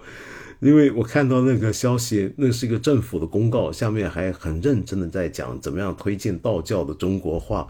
[0.60, 7.66] 因为我看到那个消息，那是一个政府的公告，下面还很认真的在讲怎么样推进道教的中国化，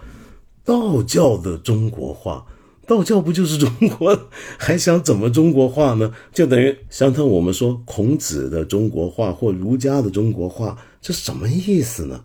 [0.64, 2.44] 道教的中国化。
[2.90, 6.12] 道教不就是中国， 还想怎么中国化呢？
[6.32, 12.24] 就等于相当我们说孔子的中国化或儒家的中国化，这什么意思呢？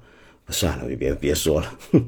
[0.49, 1.79] 算了，别别说了。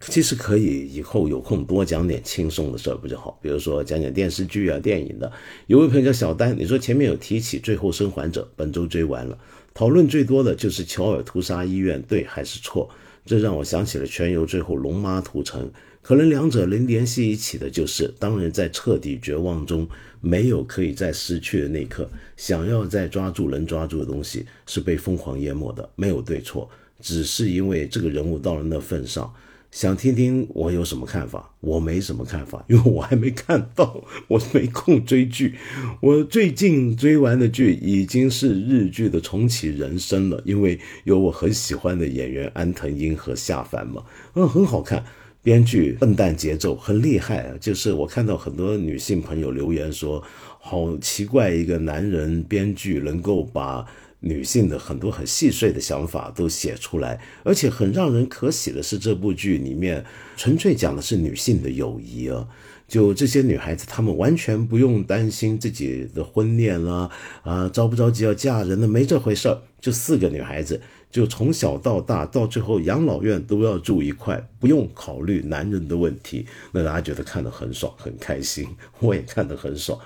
[0.00, 3.38] 其实可以以后有空多讲点轻松的事儿不就好？
[3.40, 5.32] 比如说讲讲电视剧啊、电影的。
[5.66, 9.38] 有位朋友叫小丹，你说前面有提起《最后生还者》，本周追完了，
[9.72, 12.90] 讨论最多的就是乔尔屠杀医院对还是错？
[13.24, 15.70] 这让我想起了全游最后龙妈屠城。
[16.04, 19.88] 可能两者能联系一起的就是，当人在彻底绝望中，
[20.20, 22.06] 没有可以再失去的那刻，
[22.36, 25.88] 想要再抓住能抓住的东西，是被疯狂淹没的。
[25.96, 26.68] 没有对错，
[27.00, 29.32] 只是因为这个人物到了那份上，
[29.70, 31.50] 想听听我有什么看法。
[31.60, 35.54] 我没什么看法，因为我还没看到，我没空追剧。
[36.02, 44.04] 我最近追完的剧已经是日剧的重启人生了，因为有我很喜欢的演员安藤英和夏凡嘛，
[44.34, 45.02] 嗯，很好看。
[45.44, 47.54] 编剧笨蛋节奏很厉害啊！
[47.60, 50.24] 就是我看到很多女性朋友留言说，
[50.58, 53.84] 好奇怪，一个男人编剧能够把
[54.20, 60.02] 女性的很多很细碎的想法都写出来，而且很让人可喜的是，这部剧里面
[60.34, 62.48] 纯粹讲的是女性的友谊啊！
[62.88, 67.10] 就这些女孩子，她们完全不用担心自己的婚恋啦，
[67.42, 69.60] 啊，着不着急要嫁人的，没这回事儿。
[69.78, 70.80] 就四个女孩子。
[71.14, 78.66] 就从小到大，到最后养老院都要住一块，不用考虑男人的问题，那大家觉得看得很爽，很开心，
[78.98, 79.96] 我也看得很爽。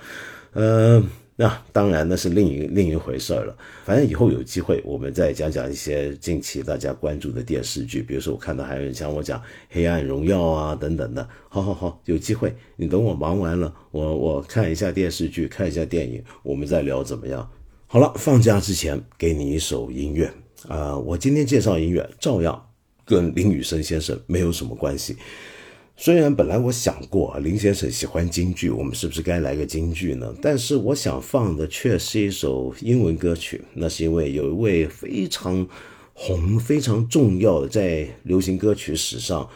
[0.53, 1.03] 呃，
[1.35, 3.57] 那当然那是另一另一回事了。
[3.83, 9.39] 反正以后有机会，我们再讲讲一些近期大家关注的电视剧，比如说我看到还有人讲我讲
[9.71, 11.27] 《黑暗荣耀》啊等等的。
[11.47, 17.49] 好好好，有机会你等我忙完了，我我看一下电视剧，看一下电影，我们再聊怎么样？
[17.87, 20.31] 好了，放假之前给你一首音乐。
[20.67, 22.69] 啊，我今天介绍音乐照样
[23.05, 25.15] 跟林雨生先生没有什么关系。
[25.95, 30.33] 虽然本来我想过林先生喜欢京剧，我们是不是该来个京剧呢？
[30.41, 33.61] 但是我想放的却是一首英文歌曲。
[33.73, 35.67] 那是因为有一位非常
[36.13, 39.49] 红、非常重要的在流行歌曲史上，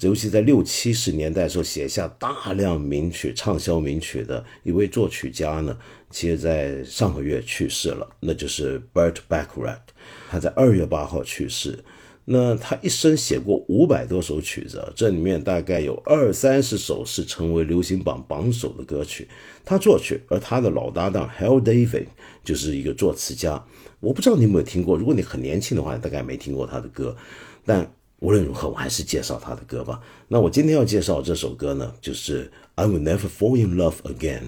[0.00, 5.76] 尤其在六七十年代时候写下大量名曲、畅销名曲的一位作曲家呢，
[6.10, 9.89] 其实在上个月去世了，那就是 Bert b a c h r a t。
[10.30, 11.78] 他在二月八号去世。
[12.26, 19.26] 那他一生写过五百多首曲子，这里面大概有二三十首是成为流行榜榜首的歌曲。
[19.64, 22.06] 他作曲，而他的老搭档 Hal David
[22.44, 23.64] 就是一个作词家。
[23.98, 27.16] 我不知道你有没有听过，如果你很年轻的话，大概没听过他的歌。
[27.64, 30.00] 但无论如何，我还是介绍他的歌吧。
[30.28, 34.42] 那我今天要介绍这首歌呢，就是 I Will Never Fall in Love Again。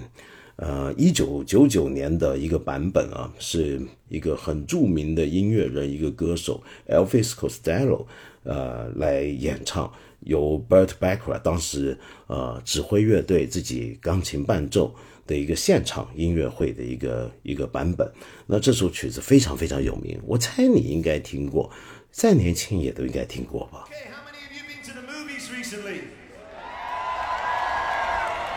[0.57, 8.05] 呃，一九九九年的一个版本啊，是一个很著名的音乐人，一个歌手 Elvis Costello，
[8.43, 11.97] 呃，来演唱，由 Bert Bachar 当时
[12.27, 14.93] 呃指挥乐队自己钢琴伴奏
[15.25, 18.07] 的一个现场音乐会的一个一个版本。
[18.45, 21.71] 那这首曲子非常非常有名，我猜你应该听过，
[22.11, 23.85] 再年轻也都应该听过吧。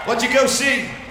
[0.06, 1.06] What you go see?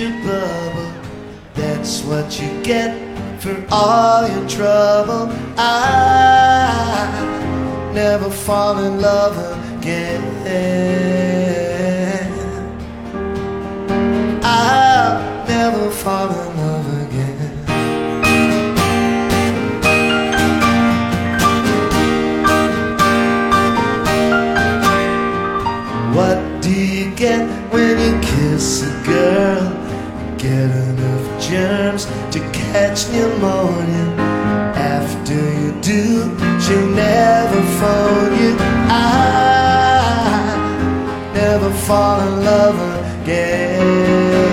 [0.00, 0.92] Your bubble.
[1.54, 2.90] That's what you get
[3.38, 5.28] for all your trouble.
[5.58, 7.10] I
[7.92, 9.36] never fall in love
[9.78, 10.22] again.
[14.42, 17.38] I'll never fall in love again.
[26.14, 29.79] What do you get when you kiss a girl.
[30.40, 34.06] Get enough germs to catch pneumonia.
[34.74, 38.56] After you do, she'll never phone you.
[38.88, 39.70] I
[41.34, 44.49] never fall in love again.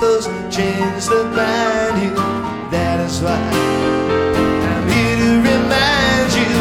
[0.00, 2.14] those chains that bind you.
[2.70, 3.36] That is why
[4.72, 6.52] I'm here to remind you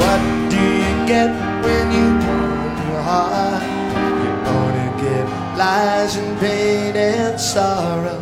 [0.00, 1.30] what do you get
[1.64, 3.62] when you own your heart?
[4.22, 5.24] You only get
[5.56, 8.19] lies and pain and sorrow.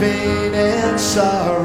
[0.00, 1.59] pain and sorrow.